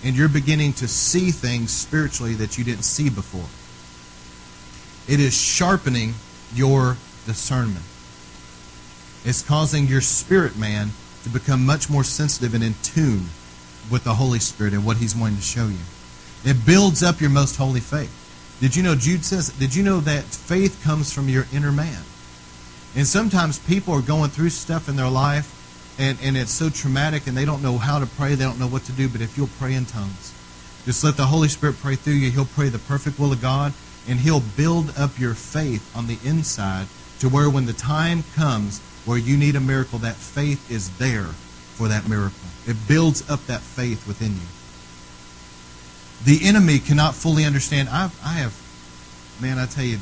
[0.02, 3.46] and you're beginning to see things spiritually that you didn't see before.
[5.10, 6.14] It is sharpening
[6.54, 6.96] your
[7.26, 7.84] discernment.
[9.24, 10.90] It's causing your spirit man
[11.24, 13.24] to become much more sensitive and in tune
[13.90, 15.80] with the Holy Spirit and what He's wanting to show you.
[16.44, 18.16] It builds up your most holy faith.
[18.60, 22.04] Did you know, Jude says, did you know that faith comes from your inner man?
[22.94, 27.26] And sometimes people are going through stuff in their life and, and it's so traumatic
[27.26, 29.36] and they don't know how to pray, they don't know what to do, but if
[29.36, 30.32] you'll pray in tongues,
[30.84, 32.30] just let the Holy Spirit pray through you.
[32.30, 33.72] He'll pray the perfect will of God
[34.08, 36.86] and He'll build up your faith on the inside
[37.20, 41.24] to where when the time comes where you need a miracle, that faith is there
[41.24, 42.48] for that miracle.
[42.66, 44.48] It builds up that faith within you.
[46.24, 47.88] The enemy cannot fully understand.
[47.88, 48.54] I've, I have,
[49.40, 49.98] man, I tell you,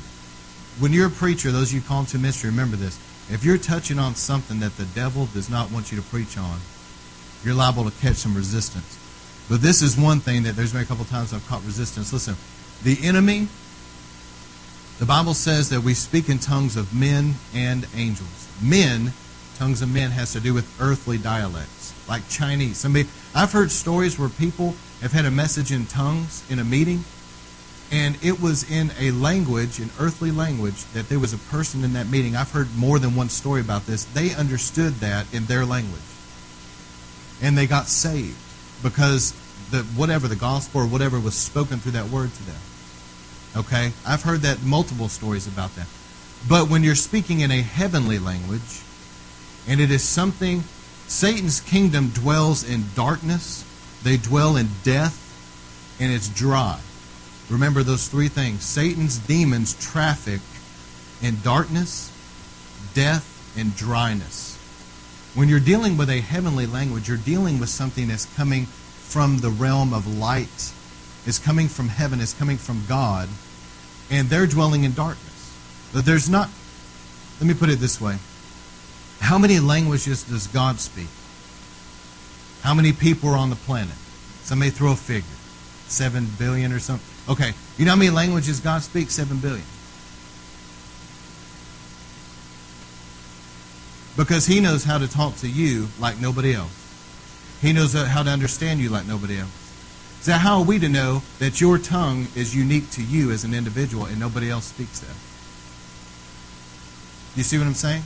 [0.81, 2.99] when you're a preacher, those you call to ministry, remember this.
[3.31, 6.59] If you're touching on something that the devil does not want you to preach on,
[7.45, 8.99] you're liable to catch some resistance.
[9.49, 12.13] But this is one thing that there's been a couple times I've caught resistance.
[12.13, 12.37] Listen,
[12.83, 13.49] the enemy,
[14.99, 18.49] the Bible says that we speak in tongues of men and angels.
[18.61, 19.13] Men,
[19.57, 22.79] tongues of men has to do with earthly dialects, like Chinese.
[22.79, 27.05] Somebody, I've heard stories where people have had a message in tongues in a meeting,
[27.93, 31.93] and it was in a language, an earthly language, that there was a person in
[31.93, 32.35] that meeting.
[32.35, 34.05] I've heard more than one story about this.
[34.05, 36.03] They understood that in their language.
[37.41, 38.37] And they got saved
[38.83, 39.33] because
[39.71, 42.61] the whatever the gospel or whatever was spoken through that word to them.
[43.57, 43.93] Okay?
[44.07, 45.87] I've heard that multiple stories about that.
[46.49, 48.83] But when you're speaking in a heavenly language,
[49.67, 50.65] and it is something
[51.09, 53.65] Satan's kingdom dwells in darkness,
[54.03, 55.25] they dwell in death,
[56.01, 56.79] and it's dry.
[57.51, 58.63] Remember those three things.
[58.63, 60.41] Satan's demons traffic
[61.23, 62.13] in darkness,
[62.95, 64.57] death, and dryness.
[65.35, 69.51] When you're dealing with a heavenly language, you're dealing with something that's coming from the
[69.51, 70.73] realm of light.
[71.27, 73.29] It's coming from heaven, it's coming from God,
[74.11, 75.55] and they're dwelling in darkness.
[75.93, 76.49] But there's not,
[77.41, 78.17] let me put it this way.
[79.21, 81.09] How many languages does God speak?
[82.63, 83.95] How many people are on the planet?
[84.43, 85.29] Somebody throw a figure.
[85.89, 87.07] Seven billion or something.
[87.29, 89.15] Okay, you know how many languages God speaks?
[89.15, 89.65] Seven billion.
[94.17, 96.75] Because He knows how to talk to you like nobody else.
[97.61, 99.68] He knows how to understand you like nobody else.
[100.21, 103.55] So, how are we to know that your tongue is unique to you as an
[103.55, 105.15] individual and nobody else speaks that?
[107.37, 108.03] You see what I'm saying?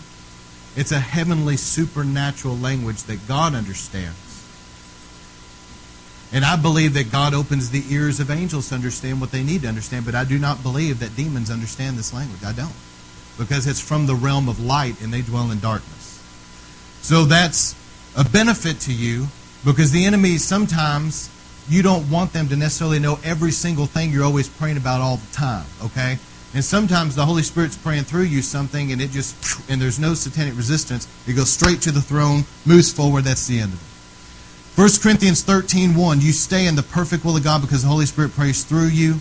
[0.76, 4.16] It's a heavenly, supernatural language that God understands.
[6.32, 9.62] And I believe that God opens the ears of angels to understand what they need
[9.62, 12.42] to understand, but I do not believe that demons understand this language.
[12.42, 12.74] I don't.
[13.38, 16.22] Because it's from the realm of light and they dwell in darkness.
[17.02, 17.74] So that's
[18.16, 19.28] a benefit to you
[19.64, 21.28] because the enemy sometimes
[21.68, 25.16] you don't want them to necessarily know every single thing you're always praying about all
[25.16, 26.18] the time, okay?
[26.54, 30.14] And sometimes the Holy Spirit's praying through you something and it just, and there's no
[30.14, 31.08] satanic resistance.
[31.26, 34.80] It goes straight to the throne, moves forward, that's the end of it.
[34.80, 38.06] 1 Corinthians 13 1, you stay in the perfect will of God because the Holy
[38.06, 39.20] Spirit prays through you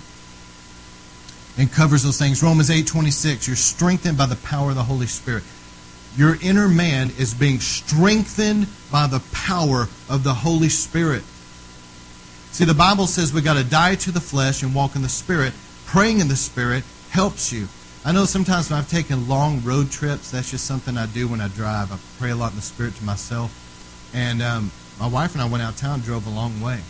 [1.57, 2.41] and covers those things.
[2.41, 5.43] Romans 8 26, you're strengthened by the power of the Holy Spirit.
[6.15, 11.23] Your inner man is being strengthened by the power of the Holy Spirit.
[12.51, 15.09] See, the Bible says we got to die to the flesh and walk in the
[15.09, 15.53] Spirit.
[15.85, 17.69] Praying in the Spirit helps you.
[18.03, 21.39] I know sometimes when I've taken long road trips, that's just something I do when
[21.39, 21.93] I drive.
[21.93, 24.11] I pray a lot in the Spirit to myself.
[24.13, 26.81] And um, my wife and I went out of town, drove a long way.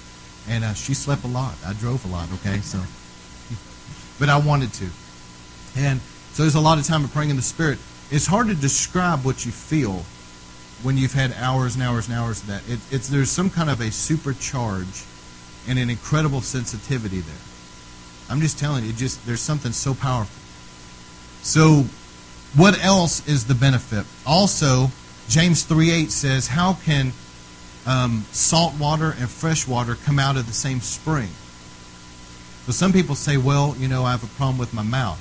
[0.50, 1.54] And uh, she slept a lot.
[1.64, 2.58] I drove a lot, okay?
[2.62, 2.80] So,
[4.20, 4.90] But I wanted to.
[5.78, 6.02] And
[6.34, 7.78] so there's a lot of time of praying in the Spirit.
[8.10, 10.04] It's hard to describe what you feel
[10.82, 12.68] when you've had hours and hours and hours of that.
[12.68, 15.06] It, it's there's some kind of a supercharge
[15.68, 17.36] and an incredible sensitivity there.
[18.30, 20.40] I'm just telling you, just there's something so powerful.
[21.44, 21.86] So,
[22.56, 24.06] what else is the benefit?
[24.26, 24.92] Also,
[25.28, 27.14] James 3:8 says, "How can
[27.86, 31.30] um, salt water and fresh water come out of the same spring?"
[32.66, 35.20] So some people say, "Well, you know, I have a problem with my mouth."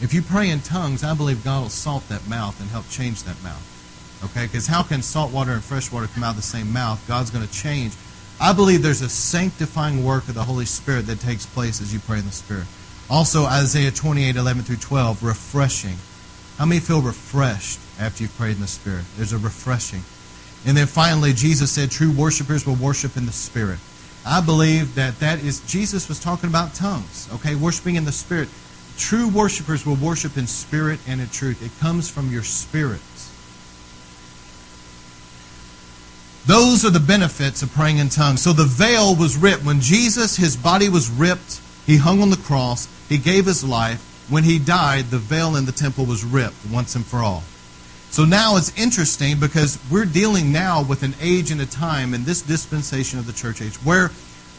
[0.00, 3.22] If you pray in tongues, I believe God will salt that mouth and help change
[3.24, 3.62] that mouth.
[4.24, 4.46] Okay?
[4.46, 7.02] Because how can salt water and fresh water come out of the same mouth?
[7.06, 7.94] God's going to change.
[8.40, 12.00] I believe there's a sanctifying work of the Holy Spirit that takes place as you
[12.00, 12.66] pray in the Spirit.
[13.08, 15.96] Also, Isaiah 28, 11 through 12, refreshing.
[16.58, 19.04] How many feel refreshed after you've prayed in the Spirit?
[19.16, 20.02] There's a refreshing.
[20.66, 23.78] And then finally, Jesus said, true worshipers will worship in the Spirit.
[24.26, 27.54] I believe that that is, Jesus was talking about tongues, okay?
[27.54, 28.48] Worshiping in the Spirit.
[28.96, 31.62] True worshipers will worship in spirit and in truth.
[31.62, 33.00] It comes from your spirit.
[36.46, 38.42] Those are the benefits of praying in tongues.
[38.42, 39.64] So the veil was ripped.
[39.64, 44.26] When Jesus, his body was ripped, he hung on the cross, he gave his life.
[44.28, 47.44] When he died, the veil in the temple was ripped once and for all.
[48.10, 52.24] So now it's interesting because we're dealing now with an age and a time in
[52.24, 54.10] this dispensation of the church age where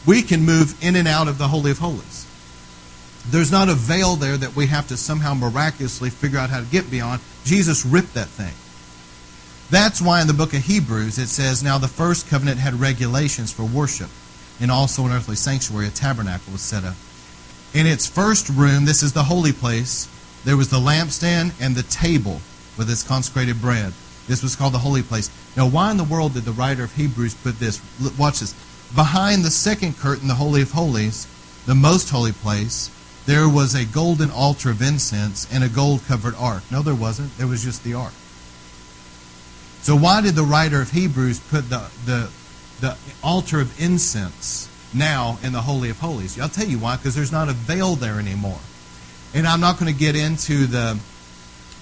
[0.06, 2.26] we can move in and out of the Holy of Holies.
[3.30, 6.66] There's not a veil there that we have to somehow miraculously figure out how to
[6.66, 7.20] get beyond.
[7.44, 8.54] Jesus ripped that thing.
[9.68, 13.52] That's why in the book of Hebrews it says, Now the first covenant had regulations
[13.52, 14.10] for worship,
[14.60, 16.94] and also an earthly sanctuary, a tabernacle was set up.
[17.74, 20.08] In its first room, this is the holy place,
[20.44, 22.40] there was the lampstand and the table
[22.78, 23.92] with its consecrated bread.
[24.28, 25.30] This was called the holy place.
[25.56, 27.80] Now, why in the world did the writer of Hebrews put this?
[28.16, 28.54] Watch this.
[28.94, 31.26] Behind the second curtain, the Holy of Holies,
[31.66, 32.90] the most holy place,
[33.26, 36.62] there was a golden altar of incense and a gold covered ark.
[36.70, 37.36] No, there wasn't.
[37.38, 38.12] There was just the ark.
[39.86, 42.28] So why did the writer of Hebrews put the, the,
[42.80, 46.40] the altar of incense now in the Holy of Holies?
[46.40, 48.58] I'll tell you why, because there's not a veil there anymore.
[49.32, 50.98] And I'm not going to get into the,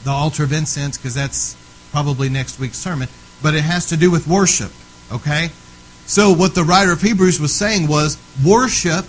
[0.05, 1.57] the altar of incense because that's
[1.93, 3.09] probably next week's sermon,
[3.43, 4.71] but it has to do with worship,
[5.11, 5.49] okay?
[6.05, 9.07] So what the writer of Hebrews was saying was worship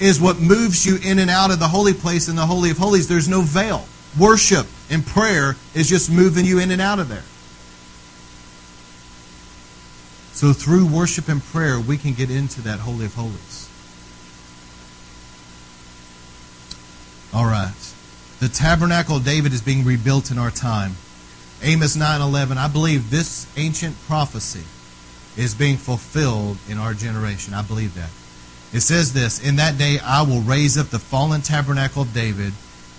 [0.00, 2.78] is what moves you in and out of the holy place in the Holy of
[2.78, 3.08] Holies.
[3.08, 3.84] There's no veil.
[4.18, 7.24] Worship and prayer is just moving you in and out of there.
[10.38, 13.68] So through worship and prayer, we can get into that Holy of Holies.
[17.34, 17.74] All right.
[18.38, 20.94] The tabernacle of David is being rebuilt in our time.
[21.60, 22.56] Amos 9:11.
[22.56, 24.62] I believe this ancient prophecy
[25.36, 27.52] is being fulfilled in our generation.
[27.52, 28.10] I believe that.
[28.72, 32.52] It says this, "In that day I will raise up the fallen tabernacle of David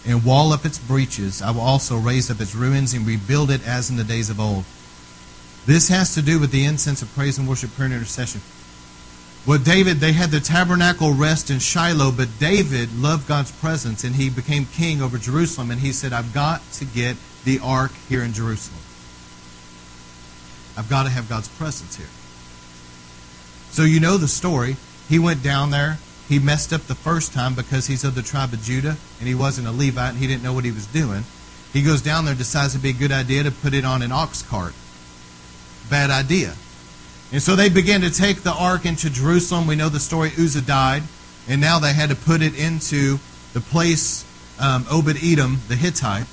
[0.05, 1.41] and wall up its breaches.
[1.41, 4.41] I will also raise up its ruins and rebuild it as in the days of
[4.41, 4.65] old."
[5.65, 8.41] This has to do with the incense of praise and worship, prayer, and intercession.
[9.45, 14.15] What David, they had the tabernacle rest in Shiloh, but David loved God's presence and
[14.15, 15.71] he became king over Jerusalem.
[15.71, 18.81] And he said, I've got to get the ark here in Jerusalem.
[20.77, 22.07] I've got to have God's presence here.
[23.71, 24.75] So you know the story.
[25.07, 25.97] He went down there.
[26.27, 29.33] He messed up the first time because he's of the tribe of Judah and he
[29.33, 31.23] wasn't a Levite and he didn't know what he was doing.
[31.73, 34.11] He goes down there, decides it'd be a good idea to put it on an
[34.11, 34.73] ox cart
[35.89, 36.53] bad idea.
[37.31, 39.67] And so they began to take the ark into Jerusalem.
[39.67, 41.03] We know the story Uzzah died,
[41.47, 43.19] and now they had to put it into
[43.53, 44.25] the place
[44.59, 46.25] um, Obed Edom, the Hittite,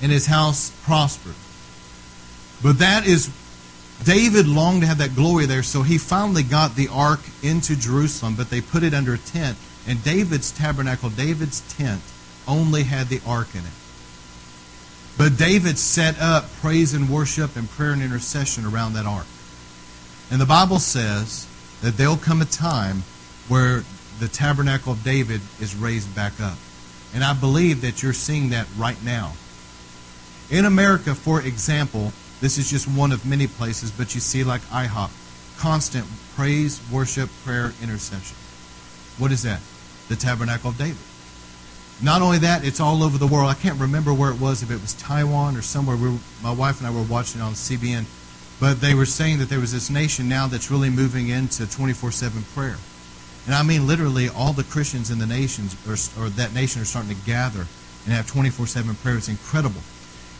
[0.00, 1.34] and his house prospered.
[2.62, 3.30] But that is,
[4.04, 8.34] David longed to have that glory there, so he finally got the ark into Jerusalem,
[8.36, 9.58] but they put it under a tent.
[9.86, 12.02] And David's tabernacle, David's tent,
[12.46, 13.72] only had the ark in it.
[15.18, 19.26] But David set up praise and worship and prayer and intercession around that ark.
[20.30, 21.46] And the Bible says
[21.82, 23.02] that there'll come a time
[23.48, 23.84] where
[24.18, 26.56] the tabernacle of David is raised back up.
[27.14, 29.32] And I believe that you're seeing that right now.
[30.50, 34.62] In America, for example, this is just one of many places, but you see like
[34.62, 35.10] IHOP,
[35.58, 38.36] constant praise, worship, prayer, intercession.
[39.18, 39.60] What is that?
[40.08, 40.96] The tabernacle of David.
[42.02, 43.48] Not only that, it's all over the world.
[43.48, 45.96] I can't remember where it was, if it was Taiwan or somewhere.
[45.96, 48.06] We were, my wife and I were watching it on CBN.
[48.58, 52.10] But they were saying that there was this nation now that's really moving into 24
[52.10, 52.76] 7 prayer.
[53.46, 56.84] And I mean, literally, all the Christians in the nations, or, or that nation, are
[56.84, 57.66] starting to gather
[58.04, 59.16] and have 24 7 prayer.
[59.16, 59.80] It's incredible.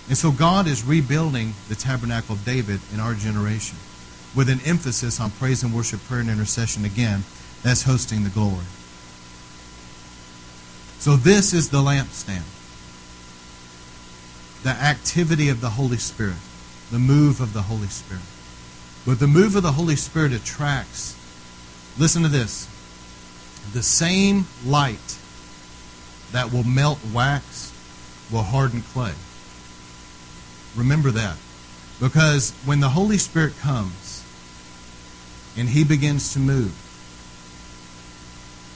[0.08, 3.78] And so God is rebuilding the tabernacle of David in our generation
[4.34, 7.22] with an emphasis on praise and worship, prayer and intercession again.
[7.62, 8.64] That's hosting the glory.
[11.02, 12.44] So this is the lampstand.
[14.62, 16.36] The activity of the Holy Spirit,
[16.92, 18.22] the move of the Holy Spirit.
[19.04, 21.16] But the move of the Holy Spirit attracts,
[21.98, 22.68] listen to this,
[23.72, 25.18] the same light
[26.30, 27.72] that will melt wax
[28.30, 29.14] will harden clay.
[30.76, 31.36] Remember that.
[32.00, 34.24] Because when the Holy Spirit comes
[35.56, 36.72] and he begins to move,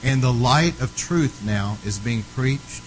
[0.03, 2.83] and the light of truth now is being preached,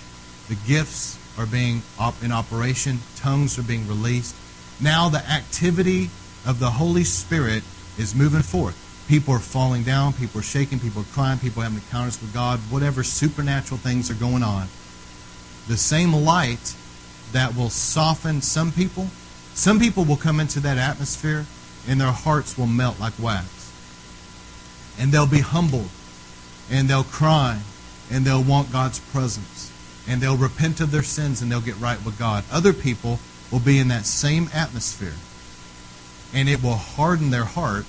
[0.49, 4.35] the gifts are being op- in operation, tongues are being released.
[4.81, 6.11] Now the activity
[6.47, 7.63] of the Holy Spirit
[7.99, 8.77] is moving forth.
[9.09, 12.33] People are falling down, people are shaking, people are crying, people are having encounters with
[12.33, 14.69] God, whatever supernatural things are going on.
[15.69, 16.75] The same light
[17.33, 19.09] that will soften some people.
[19.55, 21.47] Some people will come into that atmosphere
[21.89, 23.73] and their hearts will melt like wax.
[24.99, 25.89] And they'll be humbled
[26.71, 27.61] and they'll cry
[28.11, 29.73] and they'll want God's presence
[30.09, 32.45] and they'll repent of their sins and they'll get right with God.
[32.51, 33.19] Other people
[33.51, 35.15] will be in that same atmosphere
[36.33, 37.87] and it will harden their heart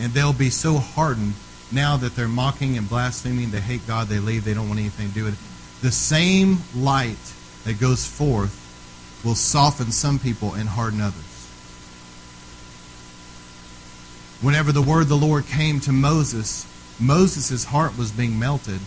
[0.00, 1.34] and they'll be so hardened
[1.72, 5.08] now that they're mocking and blaspheming, they hate God, they leave, they don't want anything
[5.08, 5.82] to do with it.
[5.82, 7.16] The same light
[7.64, 8.62] that goes forth
[9.24, 11.22] will soften some people and harden others.
[14.40, 16.66] Whenever the word of the Lord came to Moses,
[16.98, 18.80] Moses' heart was being melted,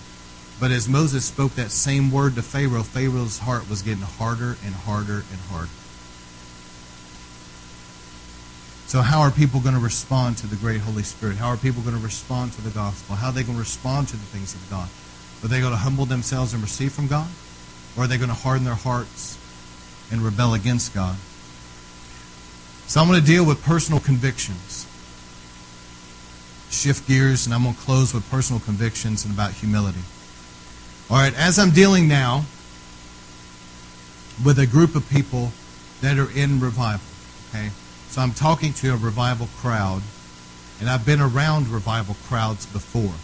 [0.60, 4.74] but as Moses spoke that same word to Pharaoh, Pharaoh's heart was getting harder and
[4.74, 5.70] harder and harder.
[8.88, 11.38] So, how are people going to respond to the great Holy Spirit?
[11.38, 13.16] How are people going to respond to the gospel?
[13.16, 14.89] How are they going to respond to the things of God?
[15.43, 17.30] Are they going to humble themselves and receive from God?
[17.95, 19.38] Or are they going to harden their hearts
[20.12, 21.16] and rebel against God.
[22.88, 24.88] So I'm going to deal with personal convictions.
[26.70, 30.01] Shift gears, and I'm going to close with personal convictions and about humility.
[31.09, 32.45] All right, as I'm dealing now
[34.45, 35.51] with a group of people
[36.01, 37.05] that are in revival,
[37.49, 37.70] okay?
[38.09, 40.01] So I'm talking to a revival crowd,
[40.80, 43.15] and I've been around revival crowds before.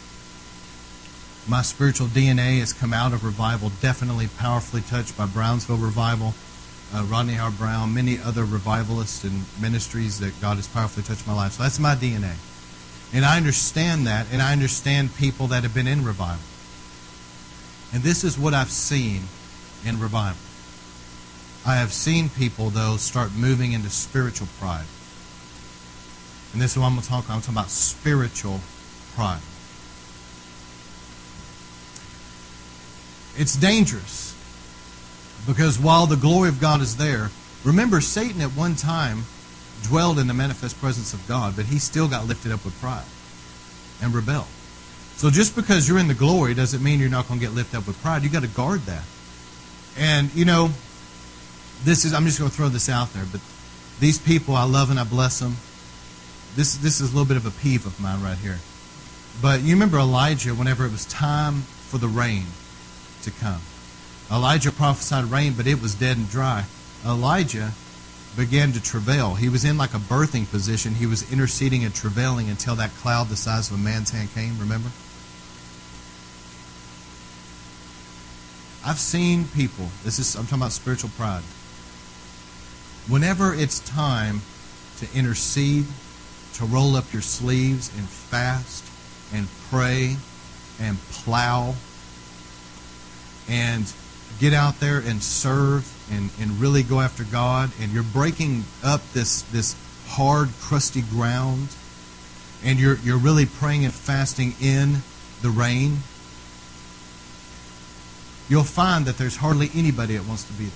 [1.48, 6.34] My spiritual DNA has come out of revival, definitely powerfully touched by Brownsville revival
[6.94, 11.54] uh, Rodney Howard-Browne, many other revivalists and ministries that God has powerfully touched my life.
[11.54, 12.36] So that's my DNA.
[13.14, 16.44] And I understand that, and I understand people that have been in revival.
[17.94, 19.24] And this is what I've seen
[19.86, 20.42] in revival.
[21.66, 24.86] I have seen people, though, start moving into spiritual pride.
[26.54, 27.36] And this is what I'm going to talk about.
[27.36, 28.62] I'm talking about spiritual
[29.16, 29.42] pride.
[33.38, 34.36] It's dangerous
[35.46, 37.30] because while the glory of God is there,
[37.64, 39.26] remember, Satan at one time
[39.88, 43.06] dwelled in the manifest presence of God, but he still got lifted up with pride
[44.02, 44.48] and rebelled.
[45.16, 47.78] So just because you're in the glory doesn't mean you're not going to get lifted
[47.78, 48.24] up with pride.
[48.24, 49.04] you got to guard that.
[49.98, 50.72] And, you know,
[51.84, 53.40] this is, I'm just going to throw this out there, but
[54.00, 55.56] these people, I love and I bless them.
[56.56, 58.60] This, this is a little bit of a peeve of mine right here.
[59.42, 62.46] But you remember Elijah whenever it was time for the rain
[63.24, 63.62] to come.
[64.32, 66.66] Elijah prophesied rain, but it was dead and dry.
[67.06, 67.72] Elijah
[68.36, 69.36] began to travail.
[69.36, 70.96] He was in like a birthing position.
[70.96, 74.60] He was interceding and travailing until that cloud the size of a man's hand came,
[74.60, 74.90] remember?
[78.86, 81.42] I've seen people, this is I'm talking about spiritual pride.
[83.08, 84.42] Whenever it's time
[85.00, 85.86] to intercede,
[86.56, 88.84] to roll up your sleeves and fast
[89.34, 90.18] and pray
[90.80, 91.76] and plow
[93.50, 93.92] and
[94.40, 99.02] get out there and serve and, and really go after God, and you're breaking up
[99.14, 99.76] this, this
[100.08, 101.70] hard, crusty ground,
[102.64, 104.98] and you're, you're really praying and fasting in
[105.42, 105.98] the rain,
[108.50, 110.72] you'll find that there's hardly anybody that wants to be there.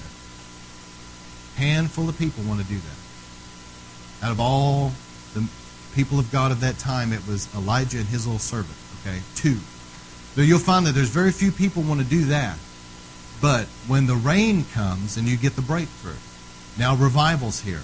[1.56, 4.26] Handful of people want to do that.
[4.26, 4.92] Out of all
[5.34, 5.48] the
[5.96, 8.78] people of God of that time, it was Elijah and his little servant.
[9.02, 9.58] Okay, two.
[10.36, 12.58] So you'll find that there's very few people want to do that.
[13.42, 16.18] But when the rain comes and you get the breakthrough,
[16.78, 17.84] now revival's here.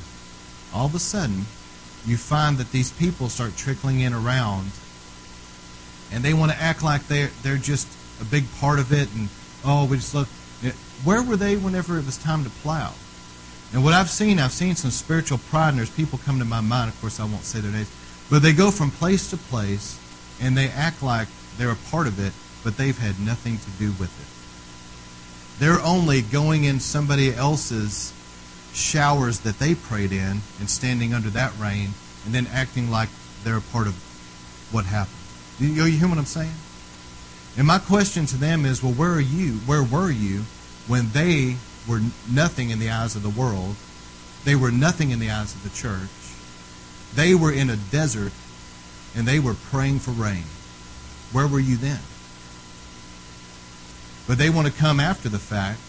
[0.74, 1.46] All of a sudden,
[2.06, 4.72] you find that these people start trickling in around
[6.12, 7.88] and they want to act like they're, they're just
[8.22, 9.30] a big part of it and,
[9.64, 10.30] oh, we just love.
[10.64, 10.72] Eh,
[11.04, 12.94] where were they whenever it was time to plow?
[13.74, 16.62] And what I've seen, I've seen some spiritual pride, and there's people come to my
[16.62, 16.90] mind.
[16.90, 17.92] Of course, I won't say their names,
[18.30, 20.00] but they go from place to place,
[20.40, 21.28] and they act like
[21.58, 22.32] they're a part of it,
[22.64, 24.35] but they've had nothing to do with it.
[25.60, 28.14] They're only going in somebody else's
[28.74, 31.92] showers that they prayed in and standing under that rain,
[32.26, 33.10] and then acting like
[33.44, 33.96] they're a part of
[34.72, 35.16] what happened.
[35.60, 36.52] You, you hear what I'm saying?
[37.58, 39.54] And my question to them is, well, where are you?
[39.66, 40.44] Where were you
[40.88, 41.56] when they
[41.88, 43.76] were nothing in the eyes of the world?
[44.44, 46.10] They were nothing in the eyes of the church.
[47.14, 48.34] They were in a desert
[49.16, 50.44] and they were praying for rain.
[51.32, 52.00] Where were you then?
[54.28, 55.80] But they want to come after the fact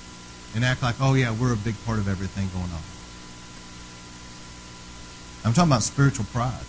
[0.54, 2.82] and act like, oh, yeah, we're a big part of everything going on.
[5.44, 6.64] I'm talking about spiritual pride.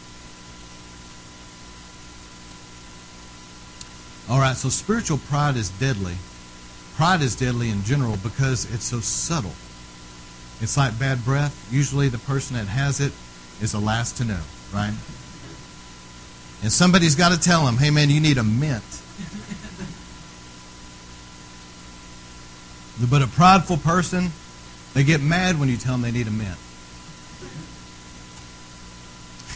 [4.30, 6.16] All right, so spiritual pride is deadly.
[6.96, 9.54] Pride is deadly in general because it's so subtle.
[10.60, 11.68] It's like bad breath.
[11.72, 13.14] Usually the person that has it
[13.62, 14.40] is the last to know,
[14.74, 14.94] right?
[16.62, 18.84] And somebody's got to tell them, hey man, you need a mint.
[23.00, 24.32] But a prideful person,
[24.94, 26.58] they get mad when you tell them they need a mint.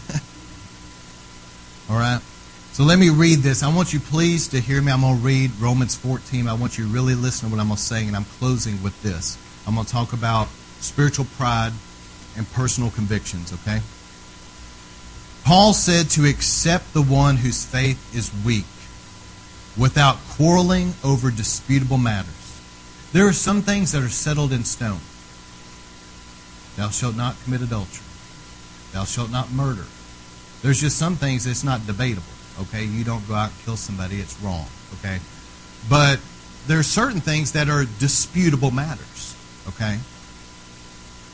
[1.89, 2.21] All right?
[2.73, 3.63] So let me read this.
[3.63, 4.91] I want you please to hear me.
[4.91, 6.47] I'm going to read Romans 14.
[6.47, 8.81] I want you to really listen to what I'm going to say, and I'm closing
[8.83, 9.37] with this.
[9.67, 10.47] I'm going to talk about
[10.79, 11.73] spiritual pride
[12.37, 13.81] and personal convictions, okay?
[15.43, 18.65] Paul said to accept the one whose faith is weak
[19.77, 22.40] without quarreling over disputable matters.
[23.13, 25.01] There are some things that are settled in stone.
[26.77, 28.05] Thou shalt not commit adultery.
[28.93, 29.85] Thou shalt not murder.
[30.61, 32.23] There's just some things that's not debatable.
[32.61, 34.65] Okay, you don't go out and kill somebody; it's wrong.
[34.99, 35.19] Okay,
[35.89, 36.19] but
[36.67, 39.35] there are certain things that are disputable matters.
[39.67, 39.99] Okay.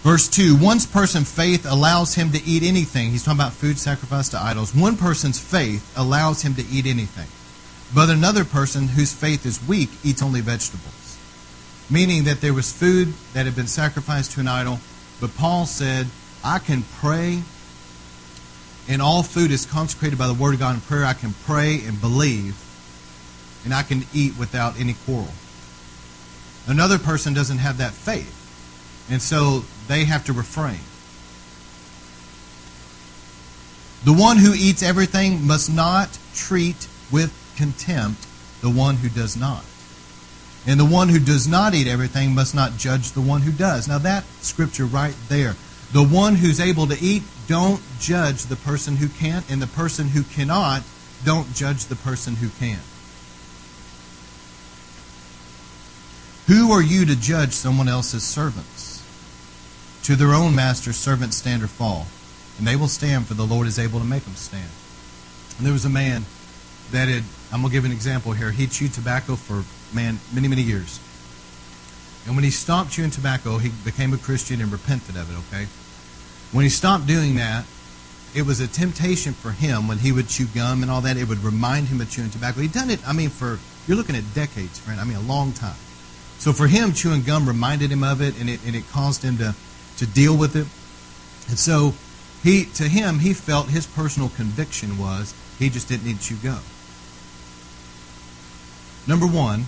[0.02, 3.12] Verse 2 One person's faith allows him to eat anything.
[3.12, 4.74] He's talking about food sacrificed to idols.
[4.74, 7.28] One person's faith allows him to eat anything.
[7.94, 10.97] But another person whose faith is weak eats only vegetables.
[11.90, 14.80] Meaning that there was food that had been sacrificed to an idol,
[15.22, 16.08] but Paul said,
[16.44, 17.44] I can pray
[18.88, 21.82] and all food is consecrated by the Word of God in prayer, I can pray
[21.86, 22.56] and believe,
[23.66, 25.34] and I can eat without any quarrel.
[26.68, 28.34] Another person doesn't have that faith,
[29.10, 30.80] and so they have to refrain.
[34.06, 38.26] The one who eats everything must not treat with contempt
[38.62, 39.64] the one who does not.
[40.68, 43.88] And the one who does not eat everything must not judge the one who does.
[43.88, 45.56] Now, that scripture right there
[45.92, 50.10] the one who's able to eat, don't judge the person who can't, and the person
[50.10, 50.84] who cannot,
[51.24, 52.80] don't judge the person who can.
[56.48, 59.04] Who are you to judge someone else's servants?
[60.04, 62.08] To their own master's servants stand or fall,
[62.58, 64.70] and they will stand, for the Lord is able to make them stand.
[65.58, 66.26] And there was a man
[66.92, 68.52] that had, I'm going to give an example here.
[68.52, 69.64] He chewed tobacco for,
[69.96, 71.00] man, many, many years.
[72.26, 75.68] And when he stopped chewing tobacco, he became a Christian and repented of it, okay?
[76.52, 77.66] When he stopped doing that,
[78.36, 81.16] it was a temptation for him when he would chew gum and all that.
[81.16, 82.60] It would remind him of chewing tobacco.
[82.60, 85.00] He'd done it, I mean, for, you're looking at decades, friend.
[85.00, 85.78] I mean, a long time.
[86.40, 89.38] So for him, chewing gum reminded him of it, and it, and it caused him
[89.38, 89.56] to,
[89.98, 90.68] to deal with it.
[91.50, 91.94] And so
[92.44, 96.36] he, to him, he felt his personal conviction was he just didn't need to chew
[96.36, 96.60] gum.
[99.08, 99.66] Number one,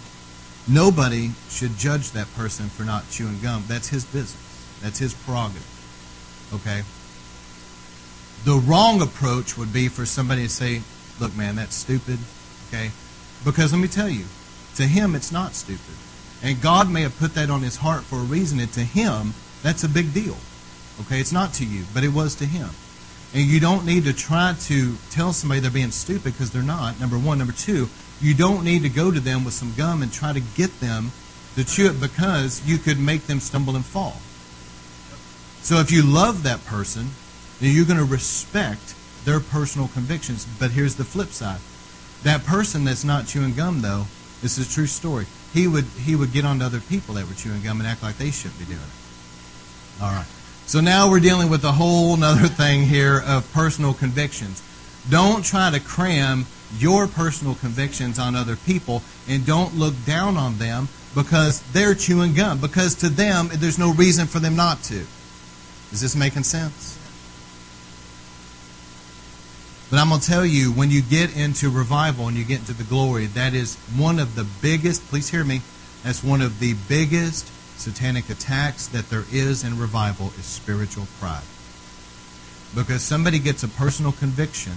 [0.71, 3.63] Nobody should judge that person for not chewing gum.
[3.67, 4.77] That's his business.
[4.81, 5.65] That's his prerogative.
[6.53, 6.83] Okay?
[8.45, 10.83] The wrong approach would be for somebody to say,
[11.19, 12.19] look, man, that's stupid.
[12.67, 12.91] Okay?
[13.43, 14.25] Because let me tell you,
[14.75, 15.95] to him, it's not stupid.
[16.43, 19.33] And God may have put that on his heart for a reason, and to him,
[19.63, 20.37] that's a big deal.
[21.01, 21.19] Okay?
[21.19, 22.69] It's not to you, but it was to him.
[23.33, 26.99] And you don't need to try to tell somebody they're being stupid because they're not,
[26.99, 27.39] number one.
[27.39, 27.89] Number two,
[28.21, 31.11] you don't need to go to them with some gum and try to get them
[31.55, 34.17] to chew it because you could make them stumble and fall.
[35.61, 37.09] So if you love that person,
[37.59, 38.95] then you're going to respect
[39.25, 40.45] their personal convictions.
[40.59, 41.59] But here's the flip side.
[42.23, 44.05] That person that's not chewing gum, though,
[44.41, 45.25] this is a true story.
[45.53, 48.03] He would he would get on to other people that were chewing gum and act
[48.03, 50.01] like they shouldn't be doing it.
[50.03, 50.27] All right.
[50.65, 54.61] So now we're dealing with a whole other thing here of personal convictions.
[55.07, 56.45] Don't try to cram
[56.77, 62.33] your personal convictions on other people and don't look down on them because they're chewing
[62.33, 62.59] gum.
[62.59, 65.05] Because to them, there's no reason for them not to.
[65.91, 66.97] Is this making sense?
[69.89, 72.73] But I'm going to tell you, when you get into revival and you get into
[72.73, 75.61] the glory, that is one of the biggest, please hear me,
[76.03, 81.41] that's one of the biggest satanic attacks that there is in revival is spiritual pride.
[82.75, 84.73] Because somebody gets a personal conviction,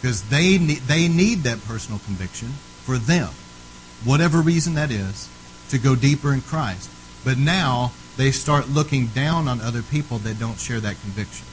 [0.00, 2.48] because they need, they need that personal conviction
[2.84, 3.30] for them,
[4.04, 5.28] whatever reason that is,
[5.70, 6.90] to go deeper in Christ.
[7.24, 11.46] But now they start looking down on other people that don't share that conviction.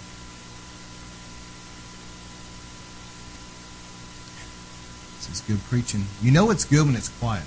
[5.17, 6.05] This is good preaching.
[6.21, 7.45] You know it's good when it's quiet.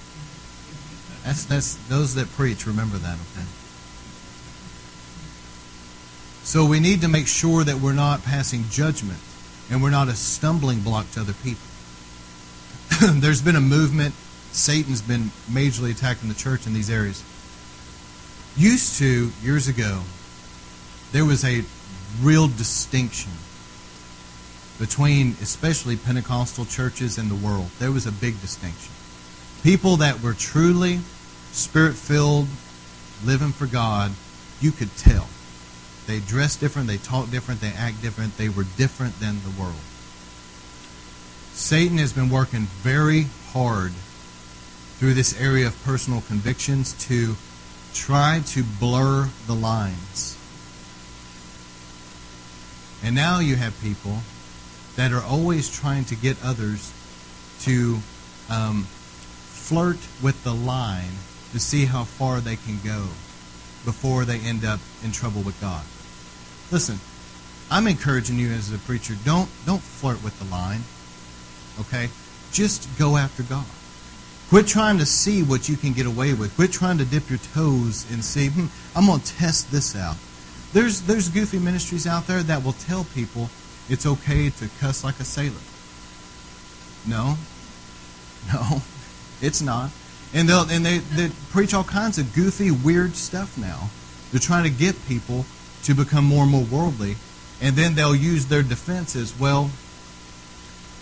[1.23, 2.67] That's that's those that preach.
[2.67, 3.47] Remember that, okay?
[6.45, 9.19] So we need to make sure that we're not passing judgment
[9.71, 11.67] and we're not a stumbling block to other people.
[13.21, 14.15] There's been a movement.
[14.53, 17.25] Satan's been majorly attacking the church in these areas.
[18.57, 20.03] Used to, years ago,
[21.13, 21.65] there was a
[22.21, 23.33] real distinction
[24.79, 27.71] between especially Pentecostal churches and the world.
[27.79, 28.93] There was a big distinction.
[29.63, 31.01] People that were truly
[31.53, 32.49] spirit filled,
[33.25, 34.13] living for God,
[34.61, 35.27] you could tell.
[36.07, 39.81] They dress different, they talk different, they act different, they were different than the world.
[41.53, 43.93] Satan has been working very hard
[44.99, 47.37] through this area of personal convictions to
[47.95, 50.37] try to blur the lines.
[53.03, 54.19] And now you have people
[54.97, 56.93] that are always trying to get others
[57.61, 57.99] to
[58.51, 61.13] um, flirt with the line
[61.53, 63.09] to see how far they can go
[63.85, 65.85] before they end up in trouble with God.
[66.75, 66.99] Listen,
[67.71, 70.81] I'm encouraging you as a preacher, don't don't flirt with the line.
[71.79, 72.09] Okay?
[72.51, 73.65] Just go after God.
[74.49, 76.53] Quit trying to see what you can get away with.
[76.57, 78.67] Quit trying to dip your toes and see, hmm,
[78.97, 80.17] I'm going to test this out.
[80.73, 83.51] There's there's goofy ministries out there that will tell people
[83.89, 85.63] it's okay to cuss like a sailor.
[87.07, 87.37] No.
[88.53, 88.83] No.
[89.41, 89.91] It's not.
[90.35, 93.91] And they'll and they, they preach all kinds of goofy, weird stuff now.
[94.33, 95.47] They're trying to get people
[95.85, 97.17] to become more and more worldly,
[97.61, 99.71] and then they'll use their defense as well.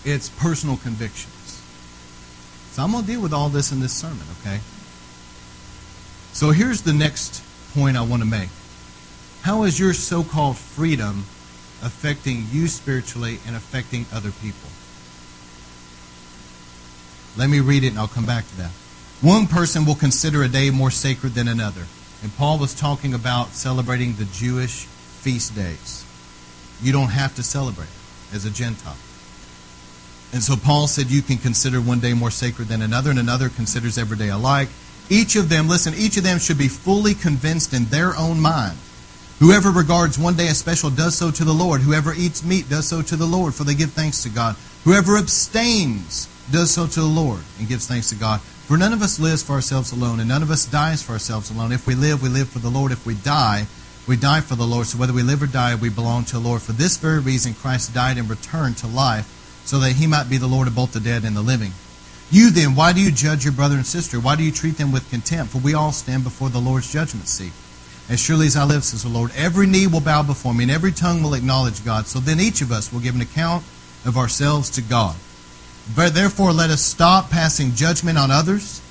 [0.05, 1.61] It's personal convictions.
[2.71, 4.59] So I'm going to deal with all this in this sermon, okay?
[6.33, 8.49] So here's the next point I want to make.
[9.43, 11.25] How is your so called freedom
[11.83, 14.69] affecting you spiritually and affecting other people?
[17.37, 18.71] Let me read it and I'll come back to that.
[19.21, 21.85] One person will consider a day more sacred than another.
[22.23, 26.05] And Paul was talking about celebrating the Jewish feast days.
[26.81, 27.89] You don't have to celebrate
[28.33, 28.95] as a Gentile.
[30.31, 33.49] And so Paul said you can consider one day more sacred than another, and another
[33.49, 34.69] considers every day alike.
[35.09, 38.77] Each of them, listen, each of them should be fully convinced in their own mind.
[39.39, 41.81] Whoever regards one day as special does so to the Lord.
[41.81, 44.55] Whoever eats meat does so to the Lord, for they give thanks to God.
[44.85, 48.39] Whoever abstains does so to the Lord and gives thanks to God.
[48.65, 51.51] For none of us lives for ourselves alone, and none of us dies for ourselves
[51.51, 51.73] alone.
[51.73, 52.93] If we live, we live for the Lord.
[52.93, 53.67] If we die,
[54.07, 54.87] we die for the Lord.
[54.87, 56.61] So whether we live or die, we belong to the Lord.
[56.61, 59.27] For this very reason, Christ died and returned to life,
[59.65, 61.73] so that he might be the Lord of both the dead and the living.
[62.31, 64.17] You then, why do you judge your brother and sister?
[64.17, 65.51] Why do you treat them with contempt?
[65.51, 67.51] For we all stand before the Lord's judgment seat.
[68.09, 70.71] As surely as I live, says the Lord, every knee will bow before me, and
[70.71, 72.07] every tongue will acknowledge God.
[72.07, 73.63] So then each of us will give an account
[74.05, 75.15] of ourselves to God.
[75.95, 78.81] But therefore, let us stop passing judgment on others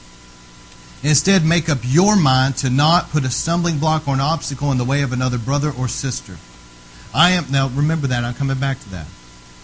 [1.02, 4.78] Instead, make up your mind to not put a stumbling block or an obstacle in
[4.78, 6.36] the way of another brother or sister.
[7.12, 9.06] I am now remember that I'm coming back to that.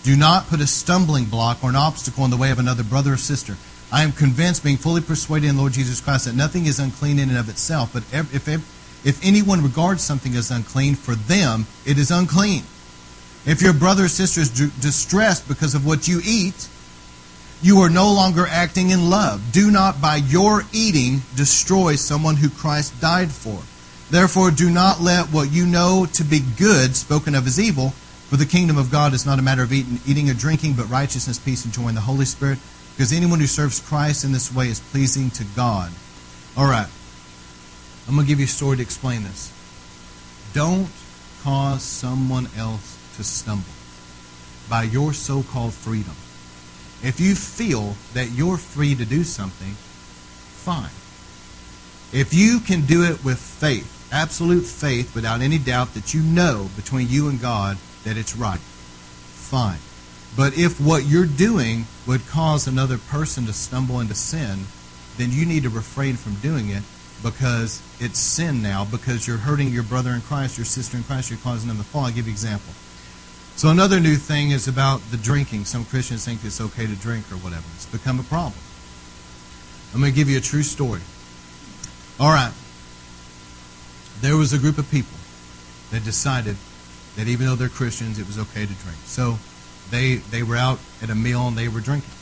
[0.03, 3.13] Do not put a stumbling block or an obstacle in the way of another brother
[3.13, 3.57] or sister.
[3.93, 7.29] I am convinced, being fully persuaded in Lord Jesus Christ, that nothing is unclean in
[7.29, 11.99] and of itself, but if, if, if anyone regards something as unclean, for them it
[11.99, 12.65] is unclean.
[13.47, 16.69] If your brother or sister is distressed because of what you eat,
[17.61, 19.53] you are no longer acting in love.
[19.53, 23.61] Do not by your eating destroy someone who Christ died for.
[24.11, 27.91] Therefore, do not let what you know to be good spoken of as evil,
[28.29, 30.89] for the kingdom of God is not a matter of eating, eating or drinking, but
[30.89, 32.59] righteousness, peace, and joy in the Holy Spirit,
[32.95, 35.91] because anyone who serves Christ in this way is pleasing to God.
[36.57, 36.89] All right.
[38.07, 39.53] I'm going to give you a story to explain this.
[40.55, 40.89] Don't
[41.43, 43.65] cause someone else to stumble
[44.71, 46.15] by your so called freedom.
[47.03, 50.91] If you feel that you're free to do something, fine.
[52.13, 56.69] If you can do it with faith, absolute faith, without any doubt that you know
[56.75, 59.79] between you and God that it's right, fine.
[60.37, 64.65] But if what you're doing would cause another person to stumble into sin,
[65.17, 66.83] then you need to refrain from doing it
[67.23, 71.31] because it's sin now, because you're hurting your brother in Christ, your sister in Christ,
[71.31, 72.05] you're causing them to fall.
[72.05, 72.73] I'll give you an example.
[73.59, 75.65] So another new thing is about the drinking.
[75.65, 77.65] Some Christians think it's okay to drink or whatever.
[77.75, 78.55] It's become a problem.
[79.93, 81.01] I'm going to give you a true story.
[82.21, 82.53] All right.
[84.21, 85.19] there was a group of people
[85.91, 86.55] that decided
[87.17, 88.99] that even though they're Christians, it was okay to drink.
[89.07, 89.41] So
[89.91, 92.15] they, they were out at a meal and they were drinking.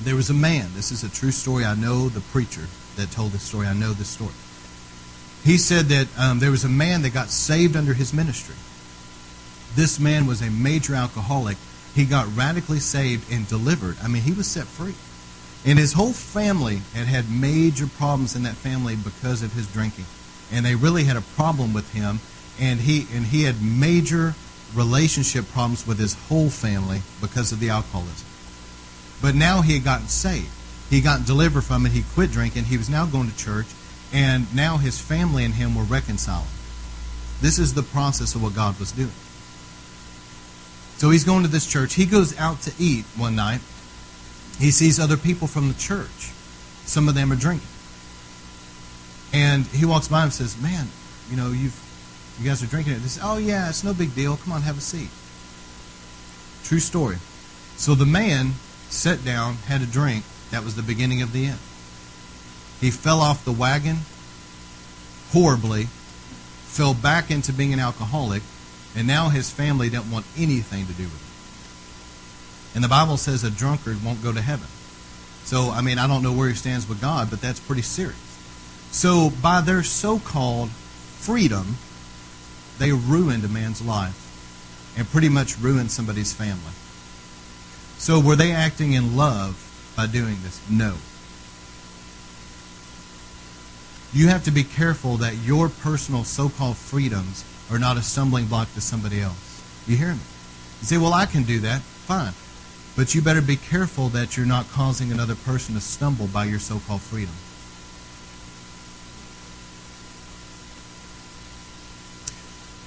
[0.00, 1.66] There was a man, this is a true story.
[1.66, 2.64] I know the preacher
[2.96, 3.66] that told this story.
[3.66, 4.32] I know this story.
[5.44, 8.54] He said that um, there was a man that got saved under his ministry.
[9.78, 11.56] This man was a major alcoholic.
[11.94, 13.96] He got radically saved and delivered.
[14.02, 14.96] I mean, he was set free.
[15.64, 20.06] And his whole family had had major problems in that family because of his drinking.
[20.50, 22.18] And they really had a problem with him.
[22.58, 24.34] And he, and he had major
[24.74, 28.26] relationship problems with his whole family because of the alcoholism.
[29.22, 30.50] But now he had gotten saved.
[30.90, 31.92] He got delivered from it.
[31.92, 32.64] He quit drinking.
[32.64, 33.68] He was now going to church.
[34.12, 36.48] And now his family and him were reconciling.
[37.40, 39.12] This is the process of what God was doing.
[40.98, 41.94] So he's going to this church.
[41.94, 43.60] He goes out to eat one night.
[44.58, 46.32] He sees other people from the church.
[46.84, 47.68] Some of them are drinking.
[49.32, 50.88] And he walks by and says, Man,
[51.30, 51.78] you know, you've
[52.40, 52.98] you guys are drinking it.
[52.98, 54.36] They say, Oh yeah, it's no big deal.
[54.36, 55.10] Come on, have a seat.
[56.64, 57.16] True story.
[57.76, 58.52] So the man
[58.88, 60.24] sat down, had a drink.
[60.50, 61.58] That was the beginning of the end.
[62.80, 63.98] He fell off the wagon
[65.32, 68.42] horribly, fell back into being an alcoholic,
[68.98, 72.74] and now his family don't want anything to do with it.
[72.74, 74.66] And the Bible says a drunkard won't go to heaven.
[75.44, 78.18] So, I mean, I don't know where he stands with God, but that's pretty serious.
[78.90, 81.76] So, by their so called freedom,
[82.80, 86.74] they ruined a man's life and pretty much ruined somebody's family.
[87.98, 90.60] So, were they acting in love by doing this?
[90.68, 90.96] No.
[94.12, 98.46] You have to be careful that your personal so called freedoms are not a stumbling
[98.46, 99.84] block to somebody else.
[99.86, 100.20] You hear me?
[100.80, 101.80] You say, well, I can do that.
[101.80, 102.32] Fine.
[102.96, 106.58] But you better be careful that you're not causing another person to stumble by your
[106.58, 107.34] so called freedom.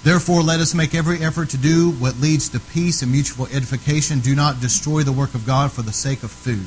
[0.03, 4.19] Therefore, let us make every effort to do what leads to peace and mutual edification.
[4.19, 6.65] Do not destroy the work of God for the sake of food.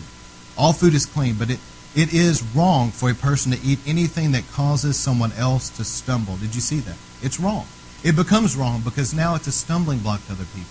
[0.57, 1.59] All food is clean, but it,
[1.97, 6.37] it is wrong for a person to eat anything that causes someone else to stumble.
[6.37, 6.97] Did you see that?
[7.23, 7.67] It's wrong
[8.05, 10.71] it becomes wrong because now it's a stumbling block to other people.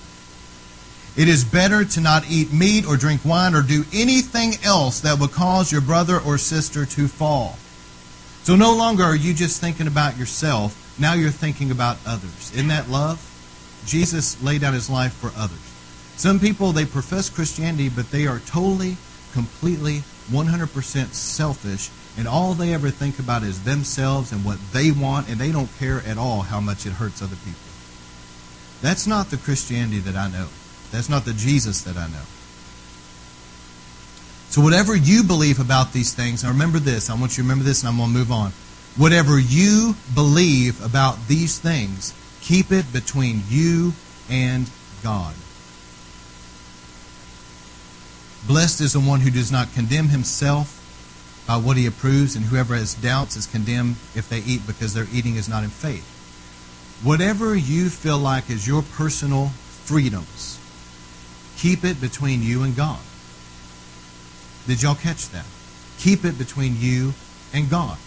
[1.18, 5.20] It is better to not eat meat or drink wine or do anything else that
[5.20, 7.58] would cause your brother or sister to fall.
[8.44, 12.52] So no longer are you just thinking about yourself, now you're thinking about others.
[12.54, 13.20] Isn't that love?
[13.86, 15.60] Jesus laid down his life for others.
[16.16, 18.98] Some people, they profess Christianity, but they are totally,
[19.34, 25.30] completely, 100% selfish and all they ever think about is themselves and what they want,
[25.30, 27.60] and they don't care at all how much it hurts other people.
[28.82, 30.48] That's not the Christianity that I know.
[30.92, 32.26] That's not the Jesus that I know.
[34.50, 37.64] So, whatever you believe about these things, now remember this, I want you to remember
[37.64, 38.52] this, and I'm going to move on.
[38.96, 43.94] Whatever you believe about these things, keep it between you
[44.30, 44.70] and
[45.02, 45.34] God.
[48.46, 50.83] Blessed is the one who does not condemn himself
[51.48, 55.08] by what he approves, and whoever has doubts is condemned if they eat because their
[55.12, 56.10] eating is not in faith.
[57.04, 60.60] Whatever you feel like is your personal freedoms,
[61.58, 63.00] keep it between you and God.
[64.68, 65.46] Did y'all catch that?
[66.00, 67.14] Keep it between you
[67.54, 67.98] and God.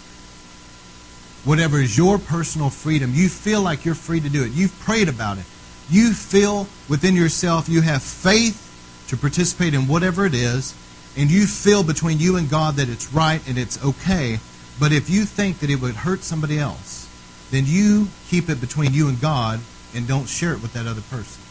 [1.45, 4.53] Whatever is your personal freedom, you feel like you're free to do it.
[4.53, 5.45] You've prayed about it.
[5.91, 8.63] You feel within yourself you have faith
[9.09, 10.75] to participate in whatever it is
[11.17, 14.39] and you feel between you and God that it's right and it's okay,
[14.79, 17.09] but if you think that it would hurt somebody else,
[17.51, 19.61] then you keep it between you and God
[19.95, 21.43] and don't share it with that other person.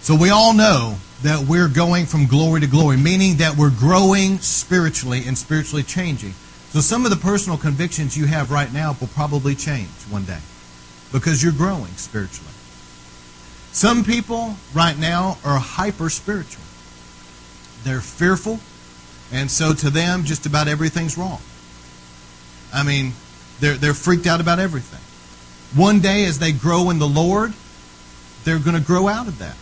[0.00, 4.38] So we all know that we're going from glory to glory, meaning that we're growing
[4.38, 6.32] spiritually and spiritually changing.
[6.70, 10.40] So some of the personal convictions you have right now will probably change one day
[11.12, 12.53] because you're growing spiritually.
[13.74, 16.62] Some people right now are hyper spiritual.
[17.82, 18.60] They're fearful,
[19.32, 21.40] and so to them, just about everything's wrong.
[22.72, 23.14] I mean,
[23.58, 25.00] they're, they're freaked out about everything.
[25.76, 27.52] One day, as they grow in the Lord,
[28.44, 29.56] they're going to grow out of that.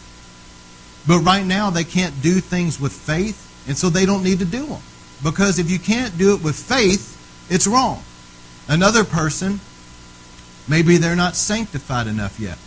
[1.08, 4.44] But right now, they can't do things with faith, and so they don't need to
[4.44, 4.82] do them.
[5.24, 8.02] Because if you can't do it with faith, it's wrong.
[8.68, 9.60] Another person,
[10.68, 12.58] maybe they're not sanctified enough yet.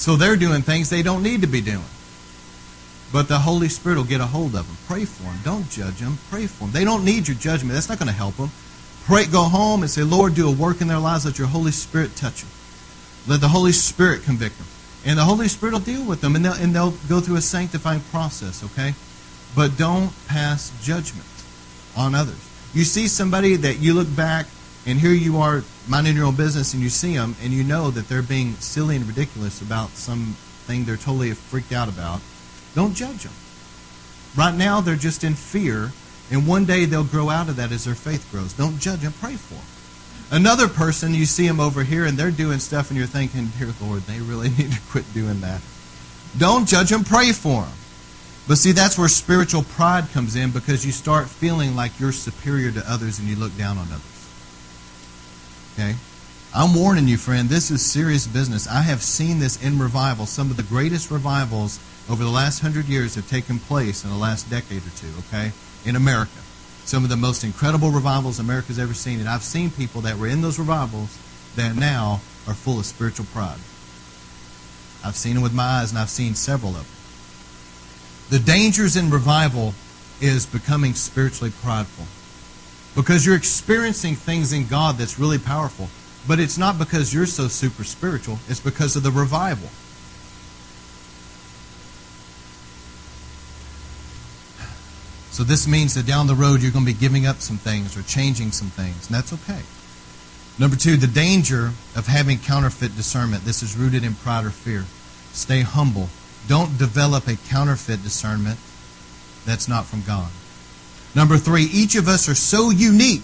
[0.00, 1.84] So they're doing things they don't need to be doing.
[3.12, 4.76] But the Holy Spirit will get a hold of them.
[4.86, 5.38] Pray for them.
[5.44, 6.16] Don't judge them.
[6.30, 6.72] Pray for them.
[6.72, 7.74] They don't need your judgment.
[7.74, 8.50] That's not going to help them.
[9.04, 11.26] Pray, go home and say, Lord, do a work in their lives.
[11.26, 12.50] Let your Holy Spirit touch them.
[13.28, 14.68] Let the Holy Spirit convict them.
[15.04, 17.42] And the Holy Spirit will deal with them, and they'll, and they'll go through a
[17.42, 18.94] sanctifying process, okay?
[19.54, 21.28] But don't pass judgment
[21.94, 22.40] on others.
[22.72, 24.46] You see somebody that you look back
[24.86, 27.90] and here you are minding your own business and you see them and you know
[27.90, 32.20] that they're being silly and ridiculous about something they're totally freaked out about.
[32.76, 33.32] Don't judge them.
[34.36, 35.90] Right now they're just in fear
[36.30, 38.52] and one day they'll grow out of that as their faith grows.
[38.52, 40.40] Don't judge them, pray for them.
[40.40, 43.74] Another person, you see them over here and they're doing stuff and you're thinking, dear
[43.82, 45.60] Lord, they really need to quit doing that.
[46.38, 47.72] Don't judge them, pray for them.
[48.46, 52.70] But see, that's where spiritual pride comes in because you start feeling like you're superior
[52.70, 54.09] to others and you look down on others.
[55.74, 55.94] Okay?
[56.54, 58.66] I'm warning you, friend, this is serious business.
[58.66, 60.26] I have seen this in revival.
[60.26, 61.78] Some of the greatest revivals
[62.10, 65.52] over the last hundred years have taken place in the last decade or two, okay,
[65.84, 66.32] in America.
[66.84, 69.20] Some of the most incredible revivals America's ever seen.
[69.20, 71.16] And I've seen people that were in those revivals
[71.54, 73.58] that now are full of spiritual pride.
[75.04, 76.78] I've seen them with my eyes, and I've seen several of
[78.30, 78.38] them.
[78.38, 79.74] The dangers in revival
[80.20, 82.06] is becoming spiritually prideful.
[82.94, 85.88] Because you're experiencing things in God that's really powerful.
[86.26, 89.68] But it's not because you're so super spiritual, it's because of the revival.
[95.30, 97.96] So this means that down the road you're going to be giving up some things
[97.96, 99.62] or changing some things, and that's okay.
[100.58, 103.44] Number two, the danger of having counterfeit discernment.
[103.44, 104.84] This is rooted in pride or fear.
[105.32, 106.10] Stay humble.
[106.48, 108.58] Don't develop a counterfeit discernment
[109.46, 110.30] that's not from God.
[111.14, 113.22] Number three, each of us are so unique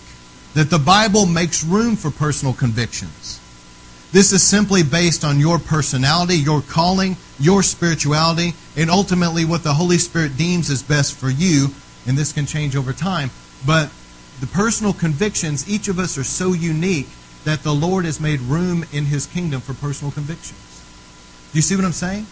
[0.55, 3.41] that the Bible makes room for personal convictions.
[4.13, 9.75] This is simply based on your personality, your calling, your spirituality, and ultimately what the
[9.75, 11.69] Holy Spirit deems as best for you.
[12.07, 13.31] And this can change over time.
[13.67, 13.91] But
[14.41, 17.09] the personal convictions, each of us are so unique
[17.45, 20.83] that the Lord has made room in His kingdom for personal convictions.
[21.53, 22.27] Do you see what I'm saying?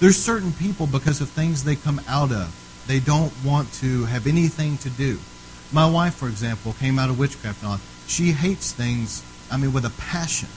[0.00, 2.54] There's certain people, because of things they come out of,
[2.86, 5.18] they don't want to have anything to do.
[5.72, 7.80] My wife, for example, came out of witchcraft on.
[8.06, 10.48] She hates things, I mean, with a passion.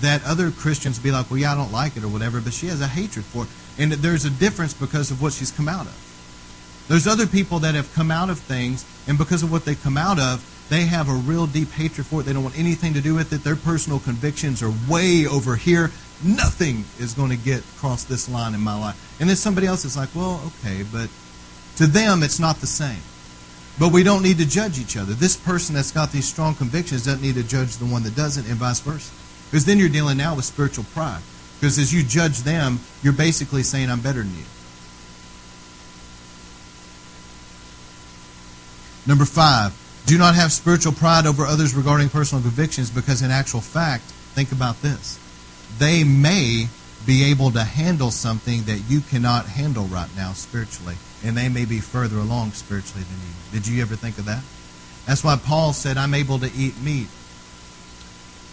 [0.00, 2.66] That other Christians be like, well, yeah, I don't like it or whatever, but she
[2.66, 3.48] has a hatred for it.
[3.78, 6.84] And there's a difference because of what she's come out of.
[6.88, 9.96] There's other people that have come out of things, and because of what they come
[9.96, 12.24] out of, they have a real deep hatred for it.
[12.24, 13.44] They don't want anything to do with it.
[13.44, 15.92] Their personal convictions are way over here
[16.24, 19.16] nothing is going to get across this line in my life.
[19.20, 21.08] And then somebody else is like, well, okay, but
[21.76, 23.00] to them it's not the same.
[23.78, 25.12] But we don't need to judge each other.
[25.12, 28.48] This person that's got these strong convictions doesn't need to judge the one that doesn't,
[28.48, 29.12] and vice versa.
[29.50, 31.20] Because then you're dealing now with spiritual pride.
[31.60, 34.44] Because as you judge them, you're basically saying, I'm better than you.
[39.06, 39.74] Number five,
[40.06, 44.04] do not have spiritual pride over others regarding personal convictions because, in actual fact,
[44.34, 45.20] think about this
[45.78, 46.68] they may
[47.04, 50.96] be able to handle something that you cannot handle right now spiritually.
[51.26, 53.34] And they may be further along spiritually than you.
[53.58, 54.44] Did you ever think of that?
[55.06, 57.08] That's why Paul said, I'm able to eat meat.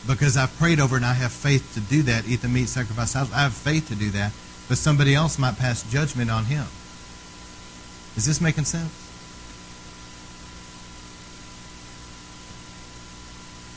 [0.08, 3.16] Because I've prayed over and I have faith to do that, eat the meat, sacrifice.
[3.16, 4.34] I have faith to do that.
[4.68, 6.66] But somebody else might pass judgment on him.
[8.16, 8.92] Is this making sense?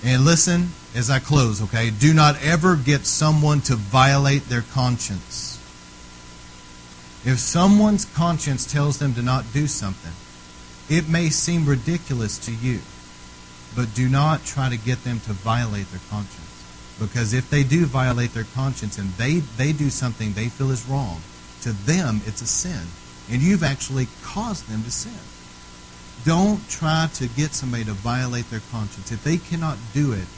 [0.04, 1.90] And listen as I close, okay?
[1.90, 5.45] Do not ever get someone to violate their conscience.
[7.26, 10.12] If someone's conscience tells them to not do something,
[10.88, 12.82] it may seem ridiculous to you,
[13.74, 16.62] but do not try to get them to violate their conscience.
[17.00, 20.86] Because if they do violate their conscience and they, they do something they feel is
[20.86, 21.20] wrong,
[21.62, 22.86] to them it's a sin.
[23.28, 25.18] And you've actually caused them to sin.
[26.24, 29.10] Don't try to get somebody to violate their conscience.
[29.10, 30.28] If they cannot do it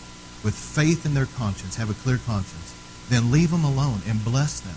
[0.43, 2.75] with faith in their conscience, have a clear conscience,
[3.11, 4.77] then leave them alone and bless them.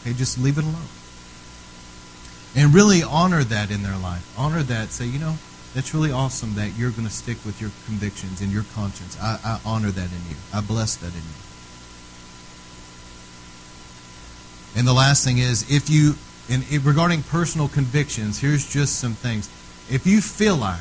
[0.00, 0.88] Okay, just leave it alone.
[2.54, 4.34] And really honor that in their life.
[4.38, 4.90] Honor that.
[4.90, 5.36] Say, you know,
[5.74, 9.16] that's really awesome that you're going to stick with your convictions and your conscience.
[9.20, 10.36] I, I honor that in you.
[10.52, 11.42] I bless that in you.
[14.76, 16.14] And the last thing is, if you,
[16.48, 19.48] in, regarding personal convictions, here's just some things.
[19.90, 20.80] If you feel like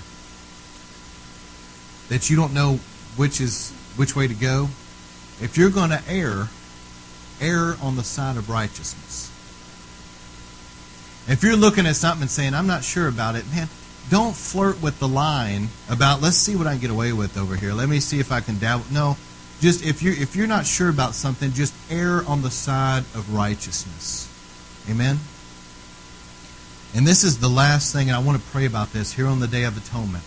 [2.09, 2.79] that you don't know
[3.15, 4.69] which is which way to go,
[5.41, 6.47] if you're going to err,
[7.41, 9.30] err on the side of righteousness.
[11.27, 13.69] If you're looking at something and saying, I'm not sure about it, man,
[14.09, 17.55] don't flirt with the line about let's see what I can get away with over
[17.55, 17.73] here.
[17.73, 18.85] Let me see if I can dabble.
[18.91, 19.15] No,
[19.61, 23.33] just if you're if you're not sure about something, just err on the side of
[23.33, 24.27] righteousness.
[24.89, 25.19] Amen.
[26.93, 29.39] And this is the last thing, and I want to pray about this here on
[29.39, 30.25] the Day of Atonement.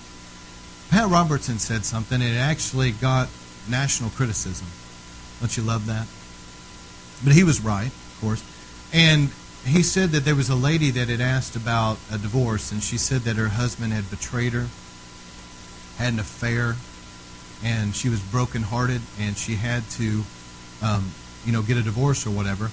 [0.88, 3.28] Pat Robertson said something, and it actually got
[3.68, 4.66] national criticism.
[5.40, 6.06] Don't you love that?
[7.22, 8.42] But he was right, of course.
[8.94, 9.30] And
[9.66, 12.99] he said that there was a lady that had asked about a divorce, and she
[12.99, 14.66] said that her husband had betrayed her,
[15.97, 16.77] had an affair,
[17.62, 20.23] and she was brokenhearted, and she had to,
[20.82, 21.12] um,
[21.47, 22.70] you know, get a divorce or whatever.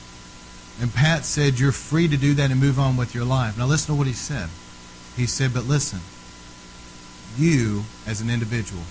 [0.82, 3.58] And Pat said, You're free to do that and move on with your life.
[3.58, 4.50] Now, listen to what he said.
[5.16, 6.00] He said, But listen,
[7.38, 8.84] you, as an individual,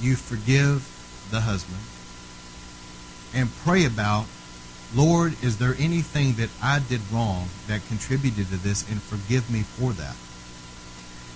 [0.00, 0.88] you forgive
[1.30, 1.80] the husband
[3.34, 4.26] and pray about
[4.94, 9.60] Lord, is there anything that I did wrong that contributed to this and forgive me
[9.62, 10.16] for that?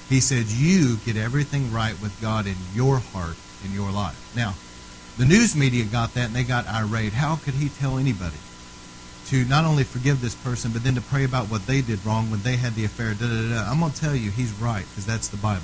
[0.08, 4.18] He said, You get everything right with God in your heart, in your life.
[4.34, 4.54] Now,
[5.16, 7.12] the news media got that and they got irate.
[7.12, 8.36] How could he tell anybody
[9.26, 12.30] to not only forgive this person, but then to pray about what they did wrong
[12.30, 13.14] when they had the affair?
[13.14, 13.70] Da, da, da.
[13.70, 15.62] I'm going to tell you, he's right, because that's the Bible.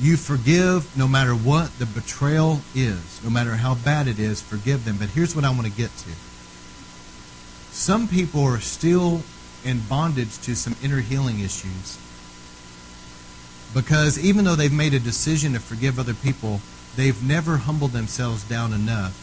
[0.00, 4.86] You forgive no matter what the betrayal is, no matter how bad it is, forgive
[4.86, 4.96] them.
[4.96, 6.10] But here's what I want to get to
[7.78, 9.22] some people are still
[9.64, 11.96] in bondage to some inner healing issues
[13.72, 16.60] because even though they've made a decision to forgive other people,
[16.96, 19.14] they've never humbled themselves down enough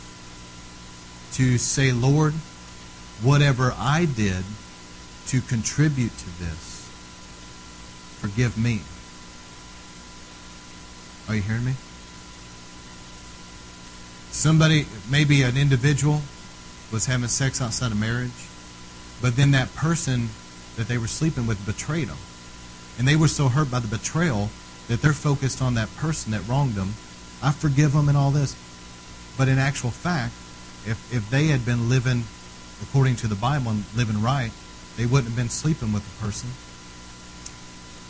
[1.34, 2.34] to say, Lord,
[3.22, 4.46] whatever I did
[5.28, 6.90] to contribute to this,
[8.22, 8.80] forgive me.
[11.28, 11.74] Are you hearing me?
[14.32, 16.22] Somebody, maybe an individual,
[16.96, 18.48] was having sex outside of marriage,
[19.22, 20.30] but then that person
[20.78, 22.18] that they were sleeping with betrayed them.
[22.98, 24.50] And they were so hurt by the betrayal
[24.88, 26.94] that they're focused on that person that wronged them.
[27.44, 28.56] I forgive them and all this.
[29.38, 30.32] But in actual fact,
[30.88, 32.24] if, if they had been living
[32.82, 34.52] according to the Bible and living right,
[34.96, 36.50] they wouldn't have been sleeping with the person.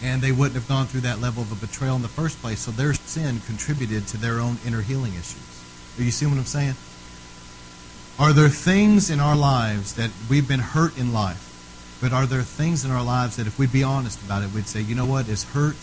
[0.03, 2.59] And they wouldn't have gone through that level of a betrayal in the first place.
[2.59, 5.63] So their sin contributed to their own inner healing issues.
[5.97, 6.75] Do you see what I'm saying?
[8.17, 11.97] Are there things in our lives that we've been hurt in life?
[12.01, 14.67] But are there things in our lives that if we'd be honest about it, we'd
[14.67, 15.75] say, you know what, as hurt,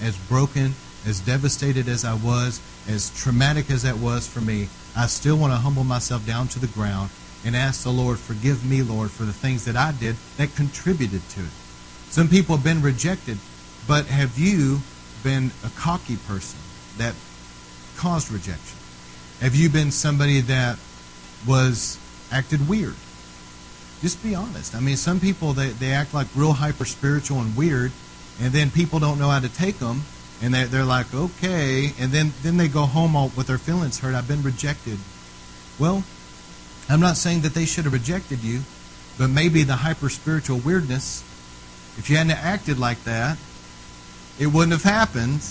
[0.00, 5.06] as broken, as devastated as I was, as traumatic as that was for me, I
[5.06, 7.10] still want to humble myself down to the ground
[7.44, 11.28] and ask the Lord, forgive me, Lord, for the things that I did that contributed
[11.30, 11.50] to it.
[12.10, 13.38] Some people have been rejected,
[13.88, 14.78] but have you
[15.24, 16.60] been a cocky person
[16.98, 17.16] that
[17.96, 18.78] caused rejection?
[19.40, 20.78] Have you been somebody that
[21.46, 21.98] was
[22.30, 22.94] acted weird.
[24.00, 24.74] Just be honest.
[24.74, 27.92] I mean, some people they, they act like real hyper spiritual and weird,
[28.40, 30.02] and then people don't know how to take them,
[30.42, 34.00] and they, they're like, okay, and then then they go home all, with their feelings
[34.00, 34.14] hurt.
[34.14, 34.98] I've been rejected.
[35.78, 36.04] Well,
[36.88, 38.60] I'm not saying that they should have rejected you,
[39.18, 41.22] but maybe the hyper spiritual weirdness,
[41.98, 43.36] if you hadn't acted like that,
[44.38, 45.42] it wouldn't have happened.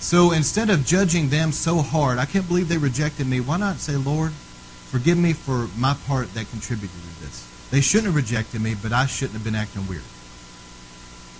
[0.00, 3.40] So instead of judging them so hard, I can't believe they rejected me.
[3.40, 4.32] Why not say, Lord?
[4.90, 7.68] Forgive me for my part that contributed to this.
[7.70, 10.02] They shouldn't have rejected me, but I shouldn't have been acting weird.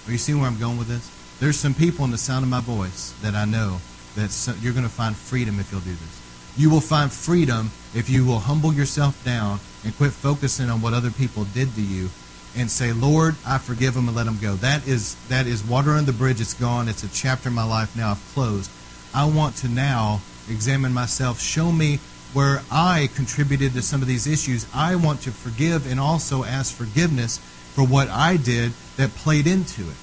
[0.07, 1.11] Are you seeing where I'm going with this?
[1.41, 3.79] There's some people in the sound of my voice that I know
[4.17, 6.21] that you're going to find freedom if you'll do this.
[6.57, 10.95] You will find freedom if you will humble yourself down and quit focusing on what
[10.95, 12.11] other people did to you
[12.57, 14.55] and say, Lord, I forgive them and let them go.
[14.55, 16.41] That is, that is water on the bridge.
[16.41, 16.89] It's gone.
[16.89, 18.71] It's a chapter in my life now I've closed.
[19.13, 21.41] I want to now examine myself.
[21.41, 21.99] Show me
[22.35, 26.75] where I contributed to some of these issues, I want to forgive and also ask
[26.75, 29.97] forgiveness for what I did that played into it.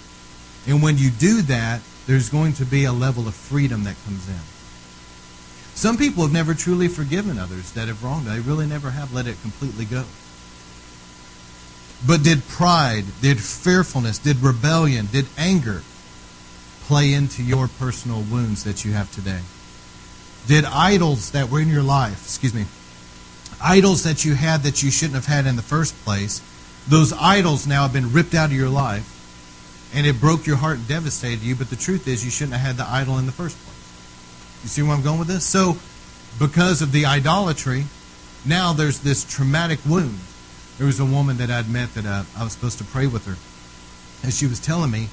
[0.67, 4.27] And when you do that, there's going to be a level of freedom that comes
[4.27, 4.39] in.
[5.73, 8.35] Some people have never truly forgiven others that have wronged them.
[8.35, 10.05] They really never have let it completely go.
[12.05, 15.83] But did pride, did fearfulness, did rebellion, did anger
[16.81, 19.41] play into your personal wounds that you have today?
[20.47, 22.65] Did idols that were in your life, excuse me,
[23.63, 26.41] idols that you had that you shouldn't have had in the first place,
[26.87, 29.17] those idols now have been ripped out of your life
[29.93, 32.65] and it broke your heart and devastated you, but the truth is you shouldn't have
[32.65, 33.71] had the idol in the first place.
[34.63, 35.45] You see where I'm going with this?
[35.45, 35.77] So,
[36.39, 37.85] because of the idolatry,
[38.45, 40.19] now there's this traumatic wound.
[40.77, 43.25] There was a woman that I'd met that uh, I was supposed to pray with
[43.25, 43.35] her,
[44.23, 45.09] and she was telling me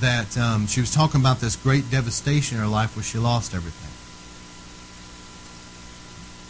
[0.00, 3.54] that um, she was talking about this great devastation in her life where she lost
[3.54, 3.89] everything.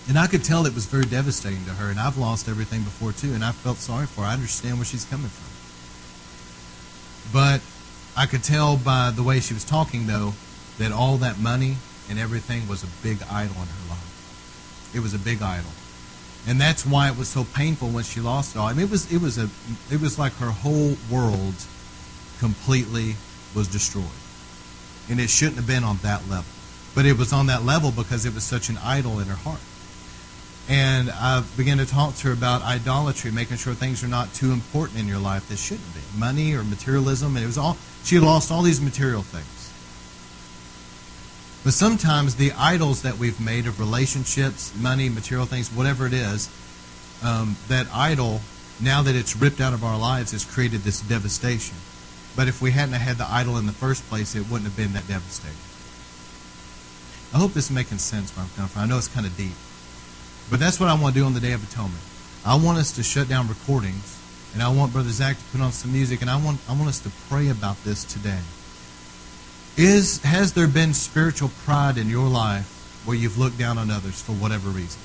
[0.08, 3.12] And I could tell it was very devastating to her, and I've lost everything before
[3.12, 4.26] too, and I felt sorry for her.
[4.26, 5.50] I understand where she's coming from.
[7.32, 7.60] But
[8.16, 10.34] I could tell by the way she was talking, though,
[10.78, 11.76] that all that money
[12.08, 14.90] and everything was a big idol in her life.
[14.94, 15.70] It was a big idol.
[16.48, 18.66] And that's why it was so painful when she lost it all.
[18.66, 19.48] I mean, it was it was a
[19.90, 21.54] it was like her whole world
[22.38, 23.14] completely
[23.54, 24.04] was destroyed.
[25.08, 26.50] And it shouldn't have been on that level.
[26.94, 29.60] But it was on that level because it was such an idol in her heart.
[30.70, 34.52] And I began to talk to her about idolatry, making sure things are not too
[34.52, 36.00] important in your life that shouldn't be.
[36.16, 39.72] Money or materialism, and it was all she lost all these material things.
[41.64, 46.48] But sometimes the idols that we've made of relationships, money, material things, whatever it is,
[47.24, 48.40] um, that idol,
[48.80, 51.74] now that it's ripped out of our lives, has created this devastation.
[52.36, 54.92] But if we hadn't had the idol in the first place, it wouldn't have been
[54.92, 55.58] that devastating.
[57.34, 58.82] I hope this is making sense where I'm coming from.
[58.82, 59.56] I know it's kind of deep.
[60.50, 62.02] But that's what I want to do on the Day of Atonement.
[62.44, 64.18] I want us to shut down recordings,
[64.52, 66.88] and I want Brother Zach to put on some music, and I want, I want
[66.88, 68.40] us to pray about this today.
[69.76, 74.20] Is, has there been spiritual pride in your life where you've looked down on others
[74.20, 75.00] for whatever reason?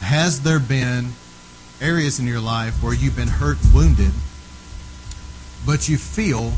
[0.00, 1.12] Has there been
[1.80, 4.12] areas in your life where you've been hurt and wounded,
[5.64, 6.52] but you feel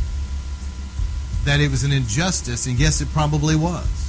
[1.45, 4.08] that it was an injustice, and yes, it probably was.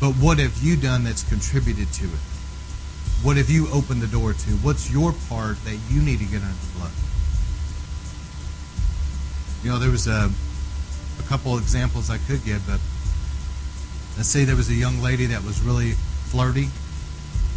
[0.00, 2.20] But what have you done that's contributed to it?
[3.22, 4.50] What have you opened the door to?
[4.60, 6.92] What's your part that you need to get under the blood?
[9.62, 10.30] You know, there was a,
[11.18, 12.78] a couple examples I could give, but
[14.16, 16.68] let's say there was a young lady that was really flirty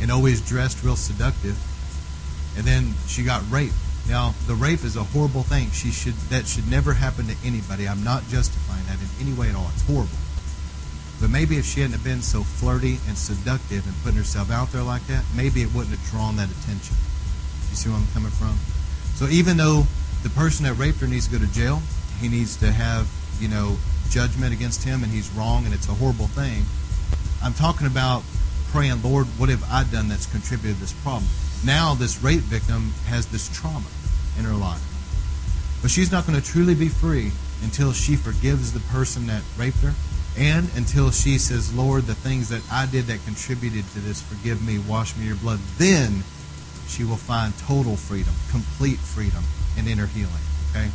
[0.02, 1.58] and always dressed real seductive,
[2.58, 3.76] and then she got raped.
[4.08, 5.70] Now, the rape is a horrible thing.
[5.72, 7.88] She should that should never happen to anybody.
[7.88, 9.70] I'm not justifying that in any way at all.
[9.74, 10.18] It's horrible.
[11.20, 14.84] But maybe if she hadn't been so flirty and seductive and putting herself out there
[14.84, 16.96] like that, maybe it wouldn't have drawn that attention.
[17.70, 18.56] You see where I'm coming from?
[19.16, 19.84] So even though
[20.24, 21.82] the person that raped her needs to go to jail,
[22.22, 23.10] he needs to have,
[23.40, 23.78] you know,
[24.10, 26.64] judgment against him and he's wrong and it's a horrible thing.
[27.44, 28.24] I'm talking about
[28.72, 31.30] praying, Lord, what have I done that's contributed to this problem?
[31.66, 33.88] Now this rape victim has this trauma
[34.38, 34.84] in her life.
[35.82, 37.32] But she's not going to truly be free
[37.62, 39.94] until she forgives the person that raped her
[40.40, 44.66] and until she says, Lord, the things that I did that contributed to this, forgive
[44.66, 45.60] me, wash me your blood.
[45.78, 46.24] Then
[46.88, 49.44] she will find total freedom, complete freedom,
[49.78, 50.32] and inner healing.
[50.72, 50.88] Okay?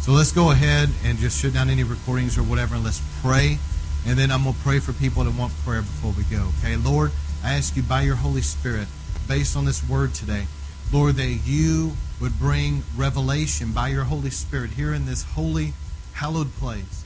[0.00, 3.58] So let's go ahead and just shut down any recordings or whatever, and let's pray.
[4.06, 6.48] And then I'm going to pray for people that want prayer before we go.
[6.60, 6.76] Okay?
[6.76, 7.10] Lord,
[7.42, 8.86] I ask you by your Holy Spirit,
[9.26, 10.46] based on this word today,
[10.92, 15.72] Lord, that you would bring revelation by your Holy Spirit here in this holy,
[16.14, 16.97] hallowed place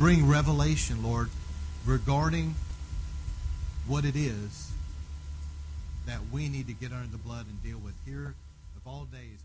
[0.00, 1.28] bring revelation, Lord,
[1.84, 2.54] regarding
[3.86, 4.72] what it is
[6.06, 8.34] that we need to get under the blood and deal with here
[8.78, 9.39] of all days